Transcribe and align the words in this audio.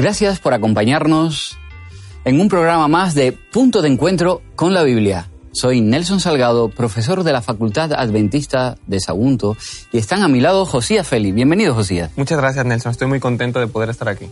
Gracias 0.00 0.40
por 0.40 0.54
acompañarnos 0.54 1.58
en 2.24 2.40
un 2.40 2.48
programa 2.48 2.88
más 2.88 3.14
de 3.14 3.32
Punto 3.32 3.82
de 3.82 3.90
Encuentro 3.90 4.40
con 4.56 4.72
la 4.72 4.82
Biblia. 4.82 5.28
Soy 5.52 5.82
Nelson 5.82 6.20
Salgado, 6.20 6.70
profesor 6.70 7.22
de 7.22 7.34
la 7.34 7.42
Facultad 7.42 7.92
Adventista 7.92 8.78
de 8.86 8.98
Sagunto, 8.98 9.58
y 9.92 9.98
están 9.98 10.22
a 10.22 10.28
mi 10.28 10.40
lado 10.40 10.64
Josías 10.64 11.06
Feli. 11.06 11.32
Bienvenido, 11.32 11.74
Josías. 11.74 12.12
Muchas 12.16 12.38
gracias, 12.38 12.64
Nelson. 12.64 12.92
Estoy 12.92 13.08
muy 13.08 13.20
contento 13.20 13.60
de 13.60 13.66
poder 13.66 13.90
estar 13.90 14.08
aquí. 14.08 14.30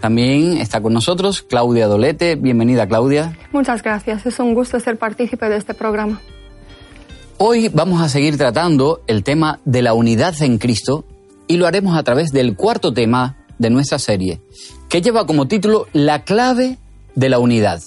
También 0.00 0.58
está 0.58 0.80
con 0.80 0.92
nosotros 0.92 1.42
Claudia 1.42 1.88
Dolete. 1.88 2.36
Bienvenida, 2.36 2.86
Claudia. 2.86 3.36
Muchas 3.50 3.82
gracias. 3.82 4.24
Es 4.24 4.38
un 4.38 4.54
gusto 4.54 4.78
ser 4.78 4.98
partícipe 4.98 5.48
de 5.48 5.56
este 5.56 5.74
programa. 5.74 6.20
Hoy 7.38 7.70
vamos 7.70 8.00
a 8.00 8.08
seguir 8.08 8.38
tratando 8.38 9.02
el 9.08 9.24
tema 9.24 9.58
de 9.64 9.82
la 9.82 9.94
unidad 9.94 10.40
en 10.42 10.58
Cristo 10.58 11.04
y 11.48 11.56
lo 11.56 11.66
haremos 11.66 11.98
a 11.98 12.04
través 12.04 12.30
del 12.30 12.54
cuarto 12.54 12.92
tema 12.92 13.34
de 13.58 13.70
nuestra 13.70 13.98
serie, 13.98 14.40
que 14.88 15.02
lleva 15.02 15.26
como 15.26 15.48
título 15.48 15.86
La 15.92 16.24
clave 16.24 16.78
de 17.14 17.28
la 17.28 17.38
unidad. 17.38 17.82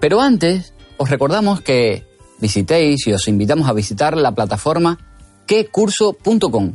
Pero 0.00 0.20
antes, 0.20 0.74
os 0.96 1.10
recordamos 1.10 1.60
que 1.60 2.04
visitéis 2.40 3.06
y 3.06 3.12
os 3.12 3.28
invitamos 3.28 3.68
a 3.68 3.72
visitar 3.72 4.16
la 4.16 4.32
plataforma 4.32 4.98
quecurso.com. 5.46 6.74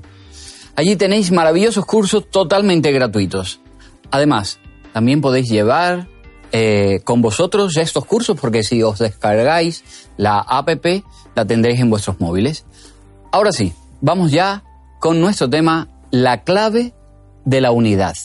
Allí 0.75 0.95
tenéis 0.95 1.31
maravillosos 1.31 1.85
cursos 1.85 2.29
totalmente 2.29 2.91
gratuitos. 2.91 3.59
Además, 4.11 4.59
también 4.91 5.21
podéis 5.21 5.49
llevar 5.49 6.07
eh, 6.51 7.01
con 7.03 7.21
vosotros 7.21 7.77
estos 7.77 8.05
cursos 8.05 8.37
porque 8.39 8.63
si 8.63 8.83
os 8.83 8.99
descargáis 8.99 9.83
la 10.17 10.39
app 10.39 10.85
la 11.35 11.45
tendréis 11.45 11.79
en 11.79 11.89
vuestros 11.89 12.19
móviles. 12.19 12.65
Ahora 13.31 13.51
sí, 13.51 13.73
vamos 14.01 14.31
ya 14.31 14.63
con 14.99 15.19
nuestro 15.19 15.49
tema, 15.49 15.89
la 16.11 16.43
clave 16.43 16.93
de 17.45 17.61
la 17.61 17.71
unidad. 17.71 18.15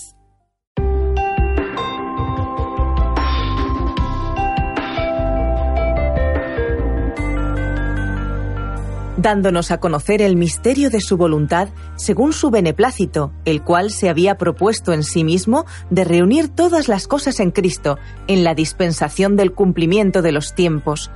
dándonos 9.19 9.73
a 9.73 9.81
conocer 9.81 10.23
el 10.23 10.37
misterio 10.37 10.91
de 10.91 11.01
su 11.01 11.17
voluntad 11.17 11.69
según 11.97 12.33
su 12.33 12.51
beneplácito, 12.51 13.33
el 13.45 13.63
cual 13.63 13.91
se 13.91 14.09
había 14.09 14.39
propuesto 14.39 14.93
en 14.93 15.03
sí 15.03 15.25
mismo 15.25 15.67
de 15.91 16.05
reunir 16.05 16.49
todas 16.49 16.89
las 16.89 17.09
cosas 17.09 17.41
en 17.41 17.51
Cristo, 17.51 17.99
en 18.29 18.45
la 18.45 18.55
dispensación 18.55 19.37
del 19.37 19.53
cumplimiento 19.53 20.23
de 20.23 20.33
los 20.33 20.55
tiempos, 20.55 21.11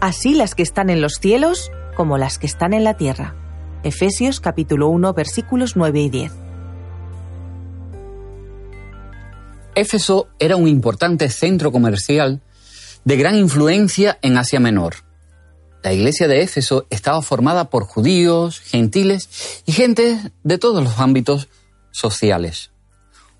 así 0.00 0.34
las 0.34 0.54
que 0.54 0.64
están 0.64 0.90
en 0.90 1.00
los 1.00 1.14
cielos 1.14 1.70
como 1.96 2.18
las 2.18 2.38
que 2.38 2.46
están 2.46 2.74
en 2.74 2.84
la 2.84 2.96
tierra. 2.96 3.36
Efesios 3.84 4.40
capítulo 4.40 4.88
1 4.88 5.14
versículos 5.14 5.76
9 5.76 6.00
y 6.00 6.10
10. 6.10 6.43
Éfeso 9.74 10.28
era 10.38 10.56
un 10.56 10.68
importante 10.68 11.28
centro 11.28 11.72
comercial 11.72 12.40
de 13.04 13.16
gran 13.16 13.36
influencia 13.36 14.18
en 14.22 14.36
Asia 14.36 14.60
Menor. 14.60 14.96
La 15.82 15.92
iglesia 15.92 16.28
de 16.28 16.42
Éfeso 16.42 16.86
estaba 16.90 17.20
formada 17.22 17.70
por 17.70 17.84
judíos, 17.84 18.60
gentiles 18.60 19.62
y 19.66 19.72
gente 19.72 20.18
de 20.42 20.58
todos 20.58 20.82
los 20.82 20.98
ámbitos 20.98 21.48
sociales. 21.90 22.70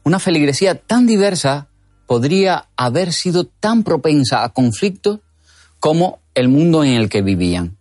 Una 0.03 0.19
feligresía 0.19 0.75
tan 0.75 1.07
diversa 1.07 1.69
podría 2.07 2.69
haber 2.77 3.13
sido 3.13 3.45
tan 3.45 3.83
propensa 3.83 4.45
a 4.45 4.51
conflictos 4.51 5.21
como 5.81 6.19
el 6.35 6.49
mundo 6.49 6.85
en 6.85 6.95
el 6.95 7.09
que 7.09 7.23
vivían. 7.23 7.79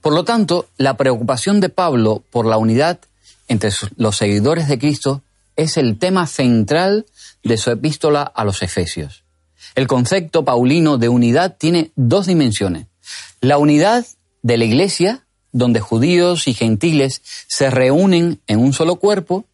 Por 0.00 0.14
lo 0.14 0.24
tanto, 0.24 0.68
la 0.78 0.96
preocupación 0.96 1.60
de 1.60 1.68
Pablo 1.68 2.24
por 2.30 2.46
la 2.46 2.56
unidad 2.56 2.98
entre 3.46 3.70
los 3.96 4.16
seguidores 4.16 4.68
de 4.68 4.78
Cristo 4.78 5.22
es 5.54 5.76
el 5.76 5.98
tema 5.98 6.26
central 6.26 7.06
de 7.42 7.56
su 7.56 7.70
epístola 7.70 8.22
a 8.22 8.44
los 8.44 8.62
Efesios. 8.62 9.24
El 9.74 9.86
concepto 9.86 10.44
paulino 10.44 10.98
de 10.98 11.08
unidad 11.08 11.56
tiene 11.56 11.90
dos 11.96 12.26
dimensiones. 12.26 12.86
La 13.40 13.58
unidad 13.58 14.06
de 14.42 14.56
la 14.56 14.64
Iglesia, 14.64 15.24
donde 15.52 15.80
judíos 15.80 16.48
y 16.48 16.54
gentiles 16.54 17.22
se 17.46 17.70
reúnen 17.70 18.40
en 18.46 18.58
un 18.60 18.72
solo 18.72 18.96
cuerpo, 18.96 19.44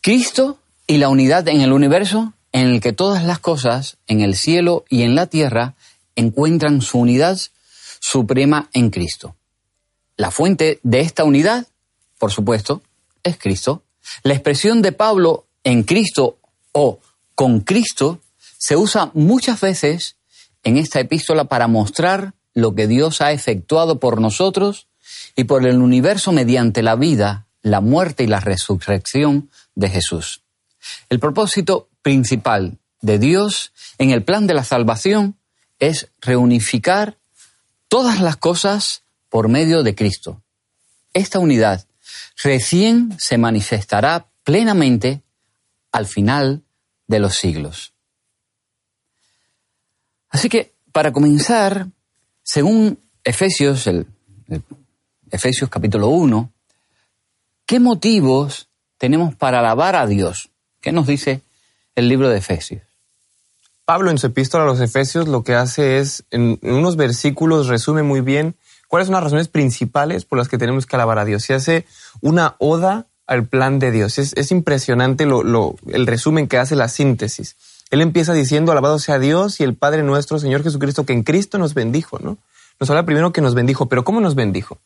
Cristo 0.00 0.58
y 0.86 0.98
la 0.98 1.08
unidad 1.08 1.46
en 1.48 1.60
el 1.60 1.72
universo 1.72 2.32
en 2.52 2.68
el 2.68 2.80
que 2.80 2.92
todas 2.92 3.24
las 3.24 3.38
cosas 3.38 3.98
en 4.06 4.20
el 4.20 4.34
cielo 4.34 4.84
y 4.88 5.02
en 5.02 5.14
la 5.14 5.26
tierra 5.26 5.74
encuentran 6.16 6.80
su 6.82 6.98
unidad 6.98 7.38
suprema 8.00 8.70
en 8.72 8.90
Cristo. 8.90 9.36
La 10.16 10.30
fuente 10.30 10.80
de 10.82 11.00
esta 11.00 11.24
unidad, 11.24 11.66
por 12.18 12.32
supuesto, 12.32 12.82
es 13.22 13.38
Cristo. 13.38 13.82
La 14.22 14.34
expresión 14.34 14.82
de 14.82 14.92
Pablo 14.92 15.46
en 15.62 15.82
Cristo 15.82 16.38
o 16.78 17.00
con 17.34 17.60
Cristo 17.60 18.20
se 18.56 18.76
usa 18.76 19.10
muchas 19.14 19.60
veces 19.60 20.16
en 20.62 20.76
esta 20.76 21.00
epístola 21.00 21.46
para 21.46 21.66
mostrar 21.66 22.34
lo 22.54 22.74
que 22.76 22.86
Dios 22.86 23.20
ha 23.20 23.32
efectuado 23.32 23.98
por 23.98 24.20
nosotros 24.20 24.86
y 25.34 25.44
por 25.44 25.66
el 25.66 25.82
universo 25.82 26.30
mediante 26.30 26.82
la 26.82 26.94
vida, 26.94 27.48
la 27.62 27.80
muerte 27.80 28.22
y 28.22 28.26
la 28.28 28.38
resurrección 28.38 29.50
de 29.74 29.90
Jesús. 29.90 30.42
El 31.08 31.18
propósito 31.18 31.88
principal 32.02 32.78
de 33.00 33.18
Dios 33.18 33.72
en 33.98 34.10
el 34.10 34.22
plan 34.22 34.46
de 34.46 34.54
la 34.54 34.64
salvación 34.64 35.36
es 35.80 36.10
reunificar 36.20 37.18
todas 37.88 38.20
las 38.20 38.36
cosas 38.36 39.02
por 39.28 39.48
medio 39.48 39.82
de 39.82 39.96
Cristo. 39.96 40.42
Esta 41.12 41.40
unidad 41.40 41.86
recién 42.42 43.16
se 43.18 43.36
manifestará 43.36 44.28
plenamente 44.44 45.22
al 45.90 46.06
final 46.06 46.62
de 47.08 47.18
los 47.18 47.34
siglos. 47.34 47.92
Así 50.30 50.48
que, 50.48 50.72
para 50.92 51.12
comenzar, 51.12 51.88
según 52.42 52.98
Efesios, 53.24 53.86
el, 53.86 54.06
Efesios 55.30 55.68
capítulo 55.68 56.08
1, 56.08 56.52
¿qué 57.66 57.80
motivos 57.80 58.68
tenemos 58.98 59.34
para 59.34 59.58
alabar 59.58 59.96
a 59.96 60.06
Dios? 60.06 60.50
¿Qué 60.80 60.92
nos 60.92 61.06
dice 61.06 61.40
el 61.94 62.08
libro 62.08 62.28
de 62.28 62.38
Efesios? 62.38 62.82
Pablo 63.84 64.10
en 64.10 64.18
su 64.18 64.26
epístola 64.26 64.64
a 64.64 64.66
los 64.66 64.80
Efesios 64.80 65.28
lo 65.28 65.42
que 65.42 65.54
hace 65.54 65.98
es, 65.98 66.24
en, 66.30 66.58
unos 66.62 66.96
versículos, 66.96 67.68
resume 67.68 68.02
muy 68.02 68.20
bien 68.20 68.54
cuáles 68.86 69.06
son 69.06 69.14
las 69.14 69.24
razones 69.24 69.48
principales 69.48 70.26
por 70.26 70.38
las 70.38 70.48
que 70.48 70.58
tenemos 70.58 70.84
que 70.84 70.96
alabar 70.96 71.18
a 71.18 71.24
Dios. 71.24 71.48
Y 71.48 71.54
hace 71.54 71.86
una 72.20 72.54
oda 72.58 73.06
al 73.28 73.46
plan 73.46 73.78
de 73.78 73.92
Dios. 73.92 74.18
Es, 74.18 74.50
impresionante 74.50 75.24
el 75.24 76.06
resumen 76.06 76.48
que 76.48 76.58
hace 76.58 76.74
la 76.74 76.88
síntesis. 76.88 77.54
Él 77.90 78.00
empieza 78.00 78.32
diciendo, 78.32 78.72
alabado 78.72 78.98
sea 78.98 79.18
Dios 79.18 79.60
y 79.60 79.64
el 79.64 79.74
Padre 79.74 80.02
nuestro, 80.02 80.38
Señor 80.38 80.62
Jesucristo, 80.62 81.06
que 81.06 81.12
en 81.12 81.22
Cristo 81.22 81.58
nos 81.58 81.74
bendijo, 81.74 82.18
¿no? 82.18 82.38
Nos 82.80 82.90
habla 82.90 83.04
primero 83.04 83.32
que 83.32 83.40
nos 83.40 83.54
bendijo, 83.54 83.86
pero 83.86 84.02
¿cómo 84.04 84.20
nos 84.20 84.34
bendijo? 84.34 84.78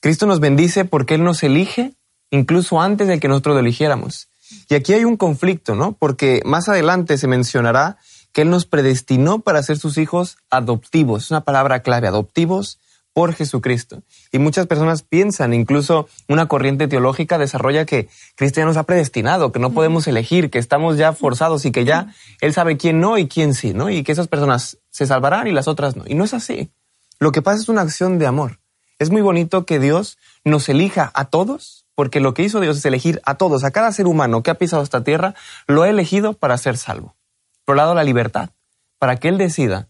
Cristo 0.00 0.26
nos 0.26 0.40
bendice 0.40 0.84
porque 0.84 1.14
Él 1.14 1.24
nos 1.24 1.42
elige 1.42 1.92
incluso 2.30 2.80
antes 2.80 3.08
de 3.08 3.18
que 3.18 3.28
nosotros 3.28 3.54
lo 3.54 3.60
eligiéramos. 3.60 4.28
Y 4.68 4.74
aquí 4.74 4.92
hay 4.92 5.04
un 5.04 5.16
conflicto, 5.16 5.74
¿no? 5.74 5.92
Porque 5.92 6.42
más 6.44 6.68
adelante 6.68 7.18
se 7.18 7.26
mencionará 7.26 7.98
que 8.32 8.42
Él 8.42 8.50
nos 8.50 8.66
predestinó 8.66 9.40
para 9.40 9.62
ser 9.62 9.78
sus 9.78 9.98
hijos 9.98 10.38
adoptivos. 10.48 11.24
Es 11.24 11.30
una 11.30 11.42
palabra 11.42 11.80
clave, 11.80 12.06
adoptivos 12.06 12.78
por 13.12 13.34
Jesucristo. 13.34 14.02
Y 14.32 14.38
muchas 14.38 14.66
personas 14.66 15.02
piensan, 15.02 15.52
incluso 15.54 16.08
una 16.28 16.46
corriente 16.46 16.88
teológica 16.88 17.38
desarrolla 17.38 17.84
que 17.84 18.08
Cristo 18.36 18.60
ya 18.60 18.66
nos 18.66 18.76
ha 18.76 18.84
predestinado, 18.84 19.52
que 19.52 19.58
no 19.58 19.70
podemos 19.70 20.06
elegir, 20.06 20.50
que 20.50 20.58
estamos 20.58 20.96
ya 20.96 21.12
forzados 21.12 21.64
y 21.64 21.72
que 21.72 21.84
ya 21.84 22.14
Él 22.40 22.52
sabe 22.52 22.76
quién 22.76 23.00
no 23.00 23.18
y 23.18 23.28
quién 23.28 23.54
sí, 23.54 23.72
¿no? 23.74 23.90
Y 23.90 24.02
que 24.02 24.12
esas 24.12 24.28
personas 24.28 24.78
se 24.90 25.06
salvarán 25.06 25.46
y 25.46 25.52
las 25.52 25.68
otras 25.68 25.96
no. 25.96 26.04
Y 26.06 26.14
no 26.14 26.24
es 26.24 26.34
así. 26.34 26.70
Lo 27.18 27.32
que 27.32 27.42
pasa 27.42 27.60
es 27.60 27.68
una 27.68 27.82
acción 27.82 28.18
de 28.18 28.26
amor. 28.26 28.60
Es 28.98 29.10
muy 29.10 29.22
bonito 29.22 29.64
que 29.64 29.78
Dios 29.78 30.18
nos 30.44 30.68
elija 30.68 31.10
a 31.14 31.26
todos, 31.26 31.86
porque 31.94 32.20
lo 32.20 32.34
que 32.34 32.42
hizo 32.42 32.60
Dios 32.60 32.78
es 32.78 32.84
elegir 32.84 33.20
a 33.24 33.34
todos, 33.34 33.64
a 33.64 33.70
cada 33.70 33.92
ser 33.92 34.06
humano 34.06 34.42
que 34.42 34.50
ha 34.50 34.54
pisado 34.54 34.82
esta 34.82 35.04
tierra, 35.04 35.34
lo 35.66 35.82
ha 35.82 35.88
elegido 35.88 36.34
para 36.34 36.56
ser 36.58 36.76
salvo. 36.76 37.16
Por 37.64 37.76
lado, 37.76 37.94
la 37.94 38.04
libertad, 38.04 38.50
para 38.98 39.16
que 39.16 39.28
Él 39.28 39.38
decida 39.38 39.88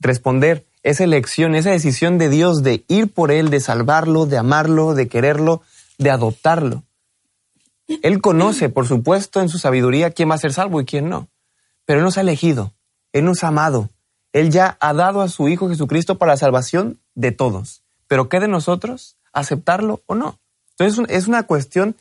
responder 0.00 0.66
esa 0.82 1.04
elección, 1.04 1.54
esa 1.54 1.70
decisión 1.70 2.18
de 2.18 2.28
Dios 2.28 2.62
de 2.62 2.84
ir 2.88 3.12
por 3.12 3.30
Él, 3.30 3.50
de 3.50 3.60
salvarlo, 3.60 4.26
de 4.26 4.38
amarlo, 4.38 4.94
de 4.94 5.08
quererlo, 5.08 5.62
de 5.98 6.10
adoptarlo. 6.10 6.84
Él 8.02 8.20
conoce, 8.20 8.68
por 8.68 8.86
supuesto, 8.86 9.40
en 9.40 9.48
su 9.48 9.58
sabiduría 9.58 10.10
quién 10.10 10.30
va 10.30 10.34
a 10.34 10.38
ser 10.38 10.52
salvo 10.52 10.80
y 10.80 10.84
quién 10.84 11.08
no. 11.08 11.28
Pero 11.84 12.00
Él 12.00 12.04
nos 12.04 12.18
ha 12.18 12.22
elegido, 12.22 12.72
Él 13.12 13.24
nos 13.24 13.44
ha 13.44 13.48
amado, 13.48 13.90
Él 14.32 14.50
ya 14.50 14.76
ha 14.80 14.92
dado 14.94 15.20
a 15.20 15.28
su 15.28 15.48
Hijo 15.48 15.68
Jesucristo 15.68 16.18
para 16.18 16.32
la 16.32 16.36
salvación 16.36 17.00
de 17.14 17.32
todos. 17.32 17.82
Pero 18.06 18.28
¿qué 18.28 18.40
de 18.40 18.48
nosotros? 18.48 19.16
¿Aceptarlo 19.32 20.02
o 20.06 20.14
no? 20.14 20.38
Entonces 20.70 21.04
es 21.08 21.28
una 21.28 21.44
cuestión 21.44 21.96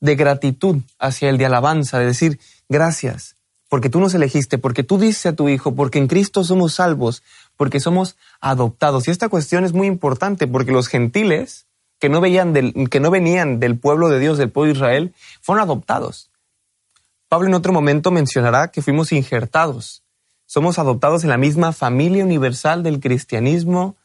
de 0.00 0.16
gratitud 0.16 0.76
hacia 0.98 1.30
Él, 1.30 1.38
de 1.38 1.46
alabanza, 1.46 1.98
de 1.98 2.06
decir 2.06 2.38
gracias, 2.68 3.36
porque 3.68 3.90
tú 3.90 4.00
nos 4.00 4.14
elegiste, 4.14 4.58
porque 4.58 4.84
tú 4.84 4.98
dices 4.98 5.26
a 5.26 5.32
tu 5.32 5.48
Hijo, 5.48 5.74
porque 5.74 5.98
en 5.98 6.06
Cristo 6.06 6.44
somos 6.44 6.74
salvos, 6.74 7.22
porque 7.56 7.80
somos 7.80 8.16
adoptados. 8.40 9.08
Y 9.08 9.10
esta 9.10 9.28
cuestión 9.28 9.64
es 9.64 9.72
muy 9.72 9.86
importante 9.86 10.46
porque 10.46 10.72
los 10.72 10.88
gentiles 10.88 11.66
que 11.98 12.08
no, 12.08 12.20
veían 12.20 12.52
del, 12.52 12.88
que 12.90 13.00
no 13.00 13.10
venían 13.10 13.60
del 13.60 13.78
pueblo 13.78 14.08
de 14.08 14.18
Dios, 14.18 14.38
del 14.38 14.50
pueblo 14.50 14.72
de 14.72 14.78
Israel, 14.78 15.14
fueron 15.40 15.62
adoptados. 15.62 16.30
Pablo 17.28 17.48
en 17.48 17.54
otro 17.54 17.72
momento 17.72 18.10
mencionará 18.10 18.68
que 18.68 18.82
fuimos 18.82 19.12
injertados. 19.12 20.02
Somos 20.46 20.78
adoptados 20.78 21.24
en 21.24 21.30
la 21.30 21.38
misma 21.38 21.72
familia 21.72 22.24
universal 22.24 22.82
del 22.82 23.00
cristianismo, 23.00 23.96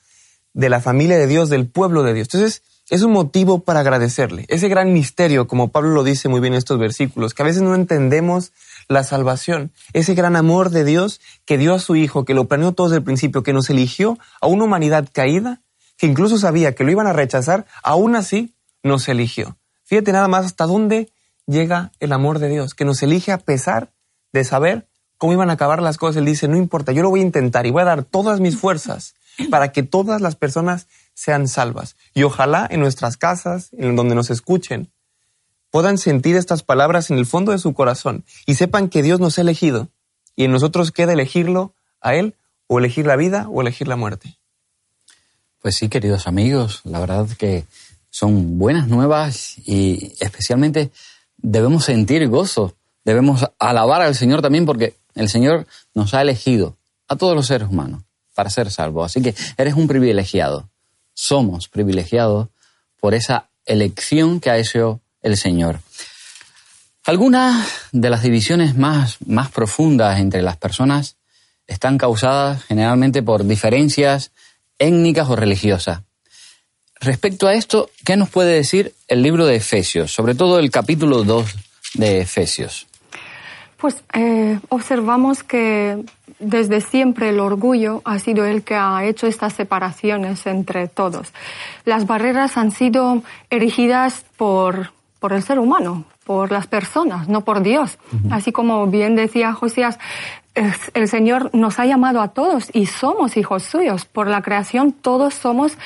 de 0.54 0.70
la 0.70 0.82
familia 0.82 1.18
de 1.18 1.28
Dios, 1.28 1.50
del 1.50 1.68
pueblo 1.68 2.04
de 2.04 2.14
Dios. 2.14 2.28
Entonces, 2.32 2.64
es 2.90 3.04
un 3.04 3.12
motivo 3.12 3.60
para 3.60 3.82
agradecerle. 3.82 4.46
Ese 4.48 4.68
gran 4.68 4.94
misterio, 4.94 5.48
como 5.48 5.68
Pablo 5.68 5.92
lo 5.92 6.04
dice 6.04 6.28
muy 6.28 6.40
bien 6.40 6.54
en 6.54 6.58
estos 6.58 6.80
versículos, 6.80 7.34
que 7.34 7.44
a 7.44 7.46
veces 7.46 7.62
no 7.62 7.76
entendemos 7.76 8.52
la 8.90 9.04
salvación, 9.04 9.72
ese 9.94 10.16
gran 10.16 10.36
amor 10.36 10.72
de 10.72 10.84
Dios 10.84 11.22
que 11.46 11.58
dio 11.60 11.76
a 11.76 11.80
su 11.80 11.96
Hijo, 11.96 12.26
que 12.26 12.34
lo 12.34 12.48
planeó 12.48 12.74
todo 12.74 12.88
desde 12.88 12.98
el 12.98 13.04
principio, 13.04 13.44
que 13.44 13.54
nos 13.54 13.70
eligió 13.70 14.18
a 14.42 14.48
una 14.48 14.66
humanidad 14.66 15.08
caída, 15.14 15.62
que 15.96 16.08
incluso 16.08 16.40
sabía 16.40 16.74
que 16.74 16.84
lo 16.84 16.92
iban 16.92 17.06
a 17.06 17.14
rechazar, 17.14 17.68
aún 17.84 18.16
así 18.16 18.56
nos 18.82 19.08
eligió. 19.08 19.58
Fíjate 19.86 20.12
nada 20.12 20.28
más 20.28 20.46
hasta 20.46 20.66
dónde 20.66 21.12
llega 21.46 21.92
el 22.00 22.12
amor 22.14 22.40
de 22.40 22.50
Dios, 22.50 22.74
que 22.74 22.84
nos 22.84 23.02
elige 23.04 23.32
a 23.32 23.38
pesar 23.38 23.92
de 24.34 24.44
saber 24.44 24.88
cómo 25.18 25.34
iban 25.34 25.52
a 25.52 25.54
acabar 25.54 25.84
las 25.84 25.98
cosas. 25.98 26.18
Él 26.18 26.26
dice, 26.26 26.48
no 26.48 26.58
importa, 26.58 26.92
yo 26.92 27.04
lo 27.04 27.12
voy 27.12 27.20
a 27.20 27.24
intentar 27.24 27.68
y 27.68 27.72
voy 27.72 27.84
a 27.84 27.86
dar 27.86 28.04
todas 28.04 28.40
mis 28.40 28.58
fuerzas 28.58 29.14
para 29.52 29.72
que 29.72 29.84
todas 29.84 30.20
las 30.20 30.36
personas 30.36 30.88
sean 31.14 31.48
salvas. 31.48 31.96
Y 32.16 32.24
ojalá 32.24 32.68
en 32.70 32.80
nuestras 32.80 33.18
casas, 33.18 33.70
en 33.74 33.96
donde 33.96 34.16
nos 34.16 34.32
escuchen, 34.32 34.92
puedan 35.72 35.98
sentir 35.98 36.36
estas 36.36 36.64
palabras 36.64 37.12
en 37.12 37.18
el 37.18 37.26
fondo 37.26 37.52
de 37.52 37.60
su 37.60 37.74
corazón 37.74 38.26
y 38.46 38.56
sepan 38.56 38.90
que 38.90 39.04
Dios 39.04 39.20
nos 39.20 39.38
ha 39.38 39.42
elegido 39.42 39.90
y 40.36 40.46
en 40.46 40.52
nosotros 40.52 40.92
queda 40.92 41.14
elegirlo 41.14 41.74
a 42.02 42.16
Él 42.16 42.36
o 42.68 42.80
elegir 42.80 43.06
la 43.06 43.16
vida 43.16 43.48
o 43.50 43.62
elegir 43.62 43.88
la 43.88 43.96
muerte. 43.96 44.38
Pues 45.62 45.76
sí, 45.76 45.90
queridos 45.90 46.28
amigos, 46.28 46.82
la 46.86 47.00
verdad 47.00 47.28
que 47.38 47.66
son 48.10 48.58
buenas 48.58 48.88
nuevas 48.88 49.56
y 49.66 50.14
especialmente 50.20 50.92
debemos 51.38 51.86
sentir 51.86 52.28
gozo, 52.30 52.76
debemos 53.04 53.46
alabar 53.60 54.02
al 54.02 54.16
Señor 54.16 54.42
también 54.42 54.66
porque 54.66 54.96
el 55.16 55.30
Señor 55.30 55.68
nos 55.94 56.14
ha 56.14 56.22
elegido 56.22 56.78
a 57.08 57.16
todos 57.16 57.36
los 57.36 57.48
seres 57.48 57.68
humanos 57.68 58.04
para 58.34 58.50
ser 58.50 58.72
salvos. 58.72 59.08
Así 59.08 59.22
que 59.22 59.36
eres 59.58 59.74
un 59.74 59.88
privilegiado, 59.88 60.70
somos 61.14 61.68
privilegiados 61.68 62.48
por 63.00 63.14
esa 63.14 63.50
elección 63.66 64.40
que 64.40 64.50
ha 64.50 64.58
hecho 64.58 65.02
el 65.22 65.38
Señor. 65.38 65.80
Algunas 67.06 67.68
de 67.92 68.10
las 68.10 68.24
divisiones 68.24 68.78
más, 68.78 69.18
más 69.26 69.50
profundas 69.50 70.20
entre 70.20 70.42
las 70.42 70.58
personas 70.58 71.18
están 71.68 71.98
causadas 71.98 72.64
generalmente 72.64 73.24
por 73.24 73.46
diferencias 73.46 74.32
étnicas 74.78 75.30
o 75.30 75.36
religiosas. 75.36 76.02
Respecto 77.00 77.48
a 77.48 77.54
esto, 77.54 77.90
¿qué 78.04 78.18
nos 78.18 78.30
puede 78.30 78.54
decir 78.54 78.94
el 79.08 79.22
libro 79.22 79.46
de 79.46 79.56
Efesios, 79.56 80.12
sobre 80.12 80.36
todo 80.36 80.60
el 80.60 80.70
capítulo 80.70 81.24
2 81.24 81.56
de 81.94 82.22
Efesios? 82.22 82.88
Pues 83.78 84.04
eh, 84.14 84.60
observamos 84.68 85.42
que 85.42 86.04
desde 86.40 86.82
siempre 86.82 87.30
el 87.30 87.40
orgullo 87.40 88.02
ha 88.04 88.20
sido 88.20 88.46
el 88.46 88.64
que 88.64 88.76
ha 88.76 89.06
hecho 89.06 89.28
estas 89.28 89.54
separaciones 89.54 90.46
entre 90.46 90.90
todos. 90.90 91.30
Las 91.86 92.06
barreras 92.06 92.58
han 92.58 92.72
sido 92.72 93.24
erigidas 93.50 94.26
por, 94.36 94.92
por 95.20 95.34
el 95.34 95.44
ser 95.44 95.60
humano, 95.60 96.06
por 96.26 96.52
las 96.52 96.68
personas, 96.68 97.28
no 97.28 97.42
por 97.42 97.62
Dios. 97.62 97.98
Así 98.32 98.52
como 98.52 98.88
bien 98.88 99.16
decía 99.16 99.54
Josías, 99.54 100.00
el 100.94 101.08
Señor 101.08 101.50
nos 101.54 101.80
ha 101.80 101.86
llamado 101.86 102.22
a 102.22 102.30
todos 102.30 102.70
y 102.74 102.86
somos 102.86 103.38
hijos 103.38 103.64
suyos. 103.64 104.06
Por 104.06 104.28
la 104.28 104.42
creación 104.42 104.92
todos 104.92 105.34
somos 105.34 105.78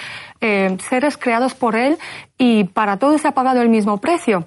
eh, 0.42 0.78
seres 0.90 1.18
creados 1.18 1.54
por 1.54 1.76
Él 1.76 1.98
y 2.38 2.66
para 2.66 2.98
todos 2.98 3.22
se 3.22 3.28
ha 3.28 3.32
pagado 3.32 3.62
el 3.62 3.70
mismo 3.70 3.98
precio. 3.98 4.46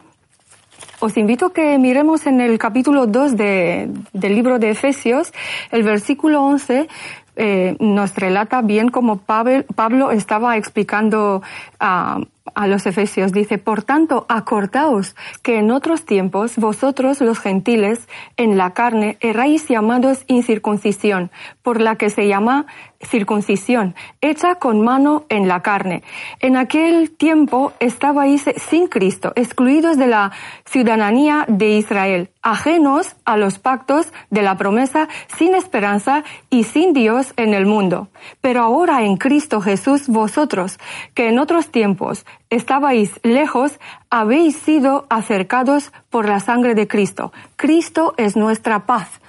Os 0.98 1.16
invito 1.16 1.46
a 1.46 1.52
que 1.52 1.78
miremos 1.78 2.26
en 2.26 2.40
el 2.40 2.58
capítulo 2.58 3.06
2 3.06 3.36
del 3.36 4.04
libro 4.14 4.58
de 4.58 4.70
Efesios, 4.70 5.32
el 5.70 5.82
versículo 5.82 6.42
11, 6.42 6.88
eh, 7.36 7.76
nos 7.80 8.14
relata 8.16 8.62
bien 8.62 8.88
cómo 8.88 9.18
Pablo, 9.18 10.10
estaba 10.10 10.56
explicando 10.56 11.42
a, 11.78 12.20
a 12.54 12.66
los 12.66 12.86
efesios. 12.86 13.32
Dice, 13.32 13.58
por 13.58 13.82
tanto, 13.82 14.26
acordaos 14.28 15.16
que 15.42 15.58
en 15.58 15.70
otros 15.70 16.04
tiempos 16.04 16.56
vosotros 16.56 17.20
los 17.20 17.38
gentiles 17.38 18.08
en 18.36 18.56
la 18.56 18.72
carne 18.72 19.18
erráis 19.20 19.68
llamados 19.68 20.24
incircuncisión, 20.26 21.30
por 21.62 21.80
la 21.80 21.96
que 21.96 22.10
se 22.10 22.28
llama 22.28 22.66
circuncisión, 23.00 23.94
hecha 24.20 24.56
con 24.56 24.82
mano 24.82 25.24
en 25.28 25.48
la 25.48 25.60
carne. 25.62 26.02
En 26.40 26.56
aquel 26.56 27.10
tiempo 27.10 27.72
estabais 27.80 28.44
sin 28.56 28.88
Cristo, 28.88 29.32
excluidos 29.36 29.96
de 29.96 30.06
la 30.06 30.32
ciudadanía 30.64 31.44
de 31.48 31.76
Israel, 31.78 32.30
ajenos 32.42 33.16
a 33.24 33.36
los 33.36 33.58
pactos 33.58 34.12
de 34.30 34.42
la 34.42 34.56
promesa, 34.56 35.08
sin 35.36 35.54
esperanza 35.54 36.24
y 36.50 36.64
sin 36.64 36.92
Dios 36.92 37.32
en 37.36 37.54
el 37.54 37.66
mundo. 37.66 38.08
Pero 38.40 38.62
ahora 38.62 39.02
en 39.04 39.16
Cristo 39.16 39.60
Jesús 39.60 40.08
vosotros, 40.08 40.78
que 41.14 41.28
en 41.28 41.38
otros 41.38 41.70
tiempos 41.70 42.24
estabais 42.50 43.20
lejos, 43.22 43.78
habéis 44.10 44.56
sido 44.56 45.06
acercados 45.10 45.92
por 46.10 46.28
la 46.28 46.40
sangre 46.40 46.74
de 46.74 46.86
Cristo. 46.86 47.32
Cristo 47.56 48.14
es 48.16 48.36
nuestra 48.36 48.86
paz 48.86 49.20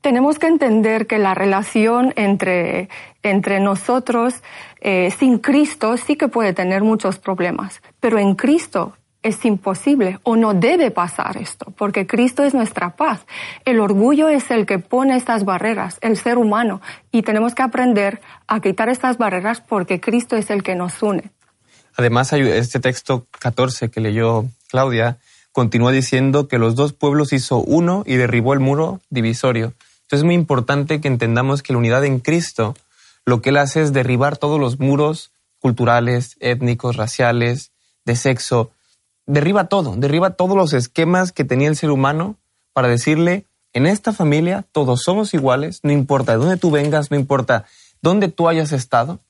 tenemos 0.00 0.38
que 0.38 0.46
entender 0.46 1.06
que 1.06 1.18
la 1.18 1.34
relación 1.34 2.12
entre, 2.16 2.88
entre 3.22 3.60
nosotros 3.60 4.34
eh, 4.80 5.12
sin 5.18 5.38
Cristo 5.38 5.96
sí 5.96 6.16
que 6.16 6.28
puede 6.28 6.52
tener 6.52 6.82
muchos 6.82 7.18
problemas, 7.18 7.82
pero 8.00 8.18
en 8.18 8.34
Cristo 8.34 8.94
es 9.22 9.44
imposible 9.44 10.18
o 10.22 10.36
no 10.36 10.54
debe 10.54 10.90
pasar 10.90 11.36
esto, 11.36 11.72
porque 11.76 12.06
Cristo 12.06 12.44
es 12.44 12.54
nuestra 12.54 12.96
paz. 12.96 13.26
El 13.64 13.80
orgullo 13.80 14.28
es 14.28 14.50
el 14.50 14.64
que 14.64 14.78
pone 14.78 15.16
estas 15.16 15.44
barreras, 15.44 15.98
el 16.00 16.16
ser 16.16 16.38
humano, 16.38 16.80
y 17.10 17.22
tenemos 17.22 17.54
que 17.54 17.62
aprender 17.62 18.20
a 18.46 18.60
quitar 18.60 18.88
estas 18.88 19.18
barreras 19.18 19.60
porque 19.60 20.00
Cristo 20.00 20.36
es 20.36 20.50
el 20.50 20.62
que 20.62 20.76
nos 20.76 21.02
une. 21.02 21.30
Además, 21.96 22.32
este 22.32 22.78
texto 22.78 23.26
14 23.40 23.90
que 23.90 24.00
leyó 24.00 24.44
Claudia 24.68 25.18
continúa 25.50 25.90
diciendo 25.90 26.46
que 26.46 26.58
los 26.58 26.76
dos 26.76 26.92
pueblos 26.92 27.32
hizo 27.32 27.58
uno 27.58 28.04
y 28.06 28.14
derribó 28.14 28.54
el 28.54 28.60
muro 28.60 29.00
divisorio. 29.10 29.74
Entonces 30.08 30.22
es 30.22 30.24
muy 30.24 30.36
importante 30.36 31.02
que 31.02 31.08
entendamos 31.08 31.62
que 31.62 31.74
la 31.74 31.78
unidad 31.78 32.02
en 32.06 32.20
Cristo 32.20 32.74
lo 33.26 33.42
que 33.42 33.50
Él 33.50 33.58
hace 33.58 33.82
es 33.82 33.92
derribar 33.92 34.38
todos 34.38 34.58
los 34.58 34.78
muros 34.80 35.32
culturales, 35.60 36.38
étnicos, 36.40 36.96
raciales, 36.96 37.72
de 38.06 38.16
sexo. 38.16 38.70
Derriba 39.26 39.68
todo, 39.68 39.96
derriba 39.96 40.30
todos 40.30 40.56
los 40.56 40.72
esquemas 40.72 41.30
que 41.30 41.44
tenía 41.44 41.68
el 41.68 41.76
ser 41.76 41.90
humano 41.90 42.36
para 42.72 42.88
decirle, 42.88 43.44
en 43.74 43.84
esta 43.84 44.14
familia 44.14 44.64
todos 44.72 45.02
somos 45.02 45.34
iguales, 45.34 45.80
no 45.82 45.92
importa 45.92 46.32
de 46.32 46.38
dónde 46.38 46.56
tú 46.56 46.70
vengas, 46.70 47.10
no 47.10 47.18
importa 47.18 47.66
dónde 48.00 48.28
tú 48.28 48.48
hayas 48.48 48.72
estado. 48.72 49.20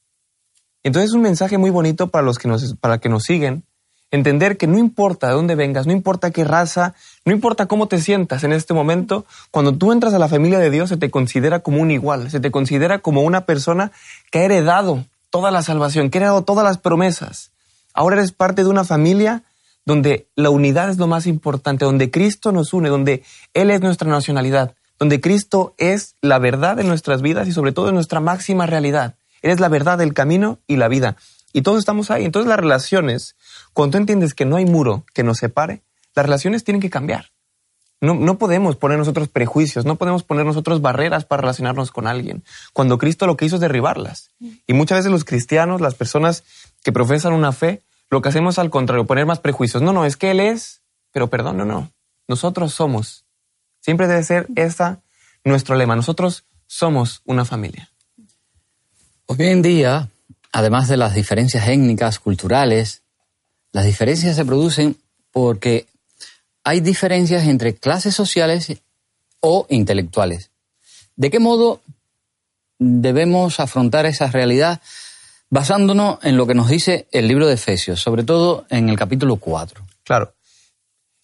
Entonces 0.84 1.10
es 1.10 1.14
un 1.16 1.22
mensaje 1.22 1.58
muy 1.58 1.70
bonito 1.70 2.06
para 2.06 2.22
los 2.22 2.38
que 2.38 2.46
nos, 2.46 2.76
para 2.76 2.98
que 2.98 3.08
nos 3.08 3.24
siguen, 3.24 3.64
Entender 4.10 4.56
que 4.56 4.66
no 4.66 4.78
importa 4.78 5.28
de 5.28 5.34
dónde 5.34 5.54
vengas, 5.54 5.86
no 5.86 5.92
importa 5.92 6.30
qué 6.30 6.44
raza, 6.44 6.94
no 7.26 7.32
importa 7.32 7.66
cómo 7.66 7.88
te 7.88 8.00
sientas 8.00 8.42
en 8.42 8.52
este 8.52 8.72
momento, 8.72 9.26
cuando 9.50 9.74
tú 9.74 9.92
entras 9.92 10.14
a 10.14 10.18
la 10.18 10.28
familia 10.28 10.58
de 10.58 10.70
Dios 10.70 10.88
se 10.88 10.96
te 10.96 11.10
considera 11.10 11.60
como 11.60 11.82
un 11.82 11.90
igual, 11.90 12.30
se 12.30 12.40
te 12.40 12.50
considera 12.50 13.00
como 13.00 13.22
una 13.22 13.44
persona 13.44 13.92
que 14.30 14.38
ha 14.38 14.44
heredado 14.44 15.04
toda 15.28 15.50
la 15.50 15.62
salvación, 15.62 16.08
que 16.08 16.18
ha 16.18 16.20
heredado 16.22 16.42
todas 16.42 16.64
las 16.64 16.78
promesas. 16.78 17.50
Ahora 17.92 18.16
eres 18.16 18.32
parte 18.32 18.62
de 18.62 18.70
una 18.70 18.84
familia 18.84 19.42
donde 19.84 20.28
la 20.36 20.50
unidad 20.50 20.90
es 20.90 20.98
lo 20.98 21.06
más 21.06 21.26
importante, 21.26 21.84
donde 21.84 22.10
Cristo 22.10 22.52
nos 22.52 22.72
une, 22.72 22.88
donde 22.88 23.24
Él 23.54 23.70
es 23.70 23.80
nuestra 23.80 24.08
nacionalidad, 24.08 24.74
donde 24.98 25.20
Cristo 25.20 25.74
es 25.78 26.14
la 26.20 26.38
verdad 26.38 26.76
de 26.76 26.84
nuestras 26.84 27.22
vidas 27.22 27.48
y 27.48 27.52
sobre 27.52 27.72
todo 27.72 27.92
nuestra 27.92 28.20
máxima 28.20 28.66
realidad. 28.66 29.16
Él 29.42 29.50
es 29.50 29.60
la 29.60 29.68
verdad, 29.68 30.00
el 30.00 30.14
camino 30.14 30.58
y 30.66 30.76
la 30.76 30.88
vida. 30.88 31.16
Y 31.52 31.62
todos 31.62 31.78
estamos 31.78 32.10
ahí. 32.10 32.24
Entonces 32.24 32.48
las 32.48 32.58
relaciones 32.58 33.36
cuando 33.78 33.92
tú 33.92 33.98
entiendes 33.98 34.34
que 34.34 34.44
no 34.44 34.56
hay 34.56 34.66
muro 34.66 35.04
que 35.14 35.22
nos 35.22 35.38
separe, 35.38 35.82
las 36.16 36.26
relaciones 36.26 36.64
tienen 36.64 36.80
que 36.80 36.90
cambiar. 36.90 37.30
No, 38.00 38.14
no 38.14 38.36
podemos 38.36 38.74
poner 38.74 38.98
nosotros 38.98 39.28
prejuicios, 39.28 39.84
no 39.84 39.94
podemos 39.94 40.24
poner 40.24 40.44
nosotros 40.44 40.82
barreras 40.82 41.24
para 41.24 41.42
relacionarnos 41.42 41.92
con 41.92 42.08
alguien, 42.08 42.42
cuando 42.72 42.98
Cristo 42.98 43.28
lo 43.28 43.36
que 43.36 43.44
hizo 43.44 43.54
es 43.54 43.60
derribarlas. 43.60 44.32
Y 44.66 44.72
muchas 44.72 44.98
veces 44.98 45.12
los 45.12 45.24
cristianos, 45.24 45.80
las 45.80 45.94
personas 45.94 46.42
que 46.82 46.90
profesan 46.90 47.32
una 47.32 47.52
fe, 47.52 47.82
lo 48.10 48.20
que 48.20 48.30
hacemos 48.30 48.58
al 48.58 48.68
contrario, 48.68 49.06
poner 49.06 49.26
más 49.26 49.38
prejuicios. 49.38 49.80
No, 49.80 49.92
no, 49.92 50.04
es 50.04 50.16
que 50.16 50.32
Él 50.32 50.40
es, 50.40 50.80
pero 51.12 51.30
perdón, 51.30 51.58
no, 51.58 51.64
no. 51.64 51.92
Nosotros 52.26 52.74
somos. 52.74 53.26
Siempre 53.78 54.08
debe 54.08 54.24
ser 54.24 54.48
esa 54.56 55.02
nuestro 55.44 55.76
lema. 55.76 55.94
Nosotros 55.94 56.46
somos 56.66 57.22
una 57.26 57.44
familia. 57.44 57.92
Hoy 59.26 59.36
en 59.38 59.62
día, 59.62 60.08
además 60.50 60.88
de 60.88 60.96
las 60.96 61.14
diferencias 61.14 61.68
étnicas, 61.68 62.18
culturales, 62.18 63.04
las 63.72 63.84
diferencias 63.84 64.36
se 64.36 64.44
producen 64.44 64.96
porque 65.32 65.86
hay 66.64 66.80
diferencias 66.80 67.46
entre 67.46 67.74
clases 67.74 68.14
sociales 68.14 68.80
o 69.40 69.66
intelectuales. 69.70 70.50
¿De 71.16 71.30
qué 71.30 71.38
modo 71.38 71.80
debemos 72.78 73.58
afrontar 73.58 74.06
esa 74.06 74.28
realidad 74.28 74.80
basándonos 75.50 76.18
en 76.22 76.36
lo 76.36 76.46
que 76.46 76.54
nos 76.54 76.68
dice 76.68 77.08
el 77.10 77.26
libro 77.26 77.46
de 77.46 77.54
Efesios, 77.54 78.00
sobre 78.00 78.22
todo 78.22 78.66
en 78.70 78.88
el 78.88 78.96
capítulo 78.96 79.36
4? 79.36 79.84
Claro. 80.04 80.34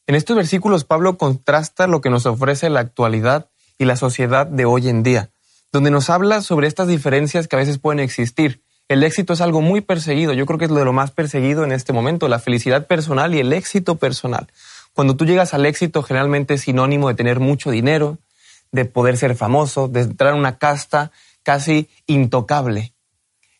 En 0.07 0.15
estos 0.15 0.37
versículos 0.37 0.85
Pablo 0.85 1.17
contrasta 1.17 1.87
lo 1.87 2.01
que 2.01 2.11
nos 2.11 2.27
ofrece 2.27 2.71
la 2.71 2.81
actualidad 2.81 3.51
y 3.79 3.85
la 3.85 3.97
sociedad 3.97 4.47
de 4.47 4.65
hoy 4.65 4.89
en 4.89 5.03
día, 5.03 5.31
donde 5.73 5.91
nos 5.91 6.11
habla 6.11 6.43
sobre 6.43 6.67
estas 6.67 6.89
diferencias 6.89 7.49
que 7.49 7.57
a 7.57 7.59
veces 7.59 7.79
pueden 7.79 8.01
existir. 8.01 8.64
El 8.87 9.03
éxito 9.03 9.33
es 9.33 9.41
algo 9.41 9.63
muy 9.63 9.81
perseguido, 9.81 10.35
yo 10.35 10.45
creo 10.45 10.59
que 10.59 10.67
es 10.67 10.71
de 10.71 10.85
lo 10.85 10.93
más 10.93 11.11
perseguido 11.11 11.65
en 11.65 11.73
este 11.73 11.95
momento, 11.95 12.29
la 12.29 12.39
felicidad 12.39 12.87
personal 12.87 13.35
y 13.35 13.41
el 13.41 13.55
éxito 13.55 13.97
personal. 13.97 14.49
Cuando 14.93 15.17
tú 15.17 15.25
llegas 15.25 15.55
al 15.55 15.65
éxito 15.65 16.03
generalmente 16.03 16.55
es 16.55 16.63
sinónimo 16.63 17.09
de 17.09 17.15
tener 17.15 17.41
mucho 17.41 17.71
dinero, 17.71 18.19
de 18.73 18.85
poder 18.85 19.17
ser 19.17 19.37
famoso, 19.37 19.89
de 19.89 20.03
entrar 20.03 20.35
en 20.35 20.41
una 20.41 20.59
casta 20.59 21.13
casi 21.43 21.89
intocable. 22.07 22.93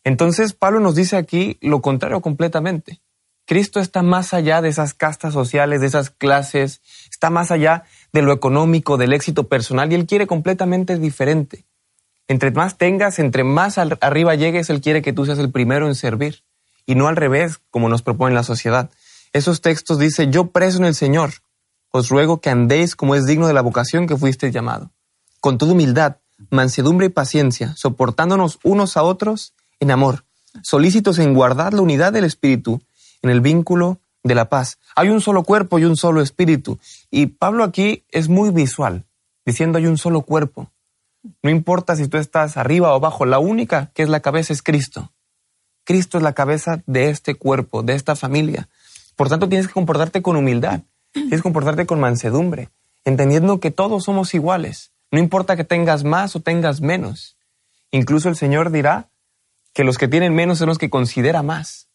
Entonces 0.03 0.53
Pablo 0.53 0.79
nos 0.79 0.93
dice 0.93 1.17
aquí 1.17 1.57
lo 1.59 1.81
contrario 1.81 2.21
completamente. 2.21 3.01
Cristo 3.45 3.79
está 3.79 4.03
más 4.03 4.33
allá 4.33 4.61
de 4.61 4.69
esas 4.69 4.93
castas 4.93 5.33
sociales, 5.33 5.81
de 5.81 5.87
esas 5.87 6.11
clases, 6.11 6.81
está 7.09 7.31
más 7.31 7.49
allá 7.49 7.83
de 8.13 8.21
lo 8.21 8.31
económico, 8.31 8.97
del 8.97 9.13
éxito 9.13 9.47
personal, 9.47 9.91
y 9.91 9.95
Él 9.95 10.05
quiere 10.05 10.27
completamente 10.27 10.97
diferente. 10.97 11.65
Entre 12.27 12.51
más 12.51 12.77
tengas, 12.77 13.19
entre 13.19 13.43
más 13.43 13.77
arriba 13.77 14.35
llegues, 14.35 14.69
Él 14.69 14.81
quiere 14.81 15.01
que 15.01 15.13
tú 15.13 15.25
seas 15.25 15.39
el 15.39 15.51
primero 15.51 15.87
en 15.87 15.95
servir, 15.95 16.43
y 16.85 16.95
no 16.95 17.07
al 17.07 17.15
revés, 17.15 17.59
como 17.69 17.89
nos 17.89 18.01
propone 18.01 18.33
la 18.33 18.43
sociedad. 18.43 18.89
Esos 19.33 19.61
textos 19.61 19.99
dicen, 19.99 20.31
yo 20.31 20.47
preso 20.47 20.77
en 20.77 20.85
el 20.85 20.95
Señor, 20.95 21.33
os 21.91 22.09
ruego 22.09 22.41
que 22.41 22.49
andéis 22.49 22.95
como 22.95 23.15
es 23.15 23.25
digno 23.25 23.47
de 23.47 23.53
la 23.53 23.61
vocación 23.61 24.07
que 24.07 24.17
fuisteis 24.17 24.53
llamado, 24.53 24.91
con 25.39 25.57
toda 25.57 25.73
humildad, 25.73 26.17
mansedumbre 26.49 27.07
y 27.07 27.09
paciencia, 27.09 27.75
soportándonos 27.75 28.59
unos 28.63 28.97
a 28.97 29.03
otros 29.03 29.53
en 29.79 29.91
amor, 29.91 30.25
solícitos 30.63 31.19
en 31.19 31.33
guardar 31.33 31.73
la 31.73 31.81
unidad 31.81 32.13
del 32.13 32.25
Espíritu, 32.25 32.81
en 33.21 33.29
el 33.29 33.41
vínculo 33.41 33.99
de 34.23 34.35
la 34.35 34.49
paz. 34.49 34.79
Hay 34.95 35.09
un 35.09 35.21
solo 35.21 35.43
cuerpo 35.43 35.79
y 35.79 35.85
un 35.85 35.97
solo 35.97 36.21
espíritu. 36.21 36.79
Y 37.11 37.27
Pablo 37.27 37.63
aquí 37.63 38.03
es 38.09 38.27
muy 38.27 38.49
visual, 38.49 39.05
diciendo 39.45 39.77
hay 39.77 39.87
un 39.87 39.97
solo 39.97 40.21
cuerpo. 40.21 40.71
No 41.41 41.49
importa 41.49 41.95
si 41.95 42.07
tú 42.07 42.17
estás 42.17 42.57
arriba 42.57 42.91
o 42.91 42.95
abajo, 42.95 43.25
la 43.25 43.39
única 43.39 43.91
que 43.93 44.03
es 44.03 44.09
la 44.09 44.19
cabeza 44.19 44.53
es 44.53 44.61
Cristo. 44.61 45.11
Cristo 45.83 46.17
es 46.17 46.23
la 46.23 46.33
cabeza 46.33 46.81
de 46.87 47.09
este 47.09 47.35
cuerpo, 47.35 47.83
de 47.83 47.93
esta 47.93 48.15
familia. 48.15 48.67
Por 49.15 49.29
tanto, 49.29 49.47
tienes 49.47 49.67
que 49.67 49.73
comportarte 49.73 50.21
con 50.21 50.35
humildad, 50.35 50.81
tienes 51.13 51.39
que 51.39 51.43
comportarte 51.43 51.85
con 51.85 51.99
mansedumbre, 51.99 52.69
entendiendo 53.05 53.59
que 53.59 53.71
todos 53.71 54.03
somos 54.03 54.33
iguales. 54.33 54.91
No 55.11 55.19
importa 55.19 55.55
que 55.55 55.63
tengas 55.63 56.03
más 56.03 56.35
o 56.35 56.39
tengas 56.39 56.81
menos. 56.81 57.37
Incluso 57.91 58.29
el 58.29 58.35
Señor 58.35 58.71
dirá 58.71 59.09
que 59.73 59.83
los 59.83 59.97
que 59.97 60.07
tienen 60.07 60.33
menos 60.33 60.57
son 60.57 60.67
los 60.67 60.77
que 60.77 60.89
considera 60.89 61.43
más. 61.43 61.87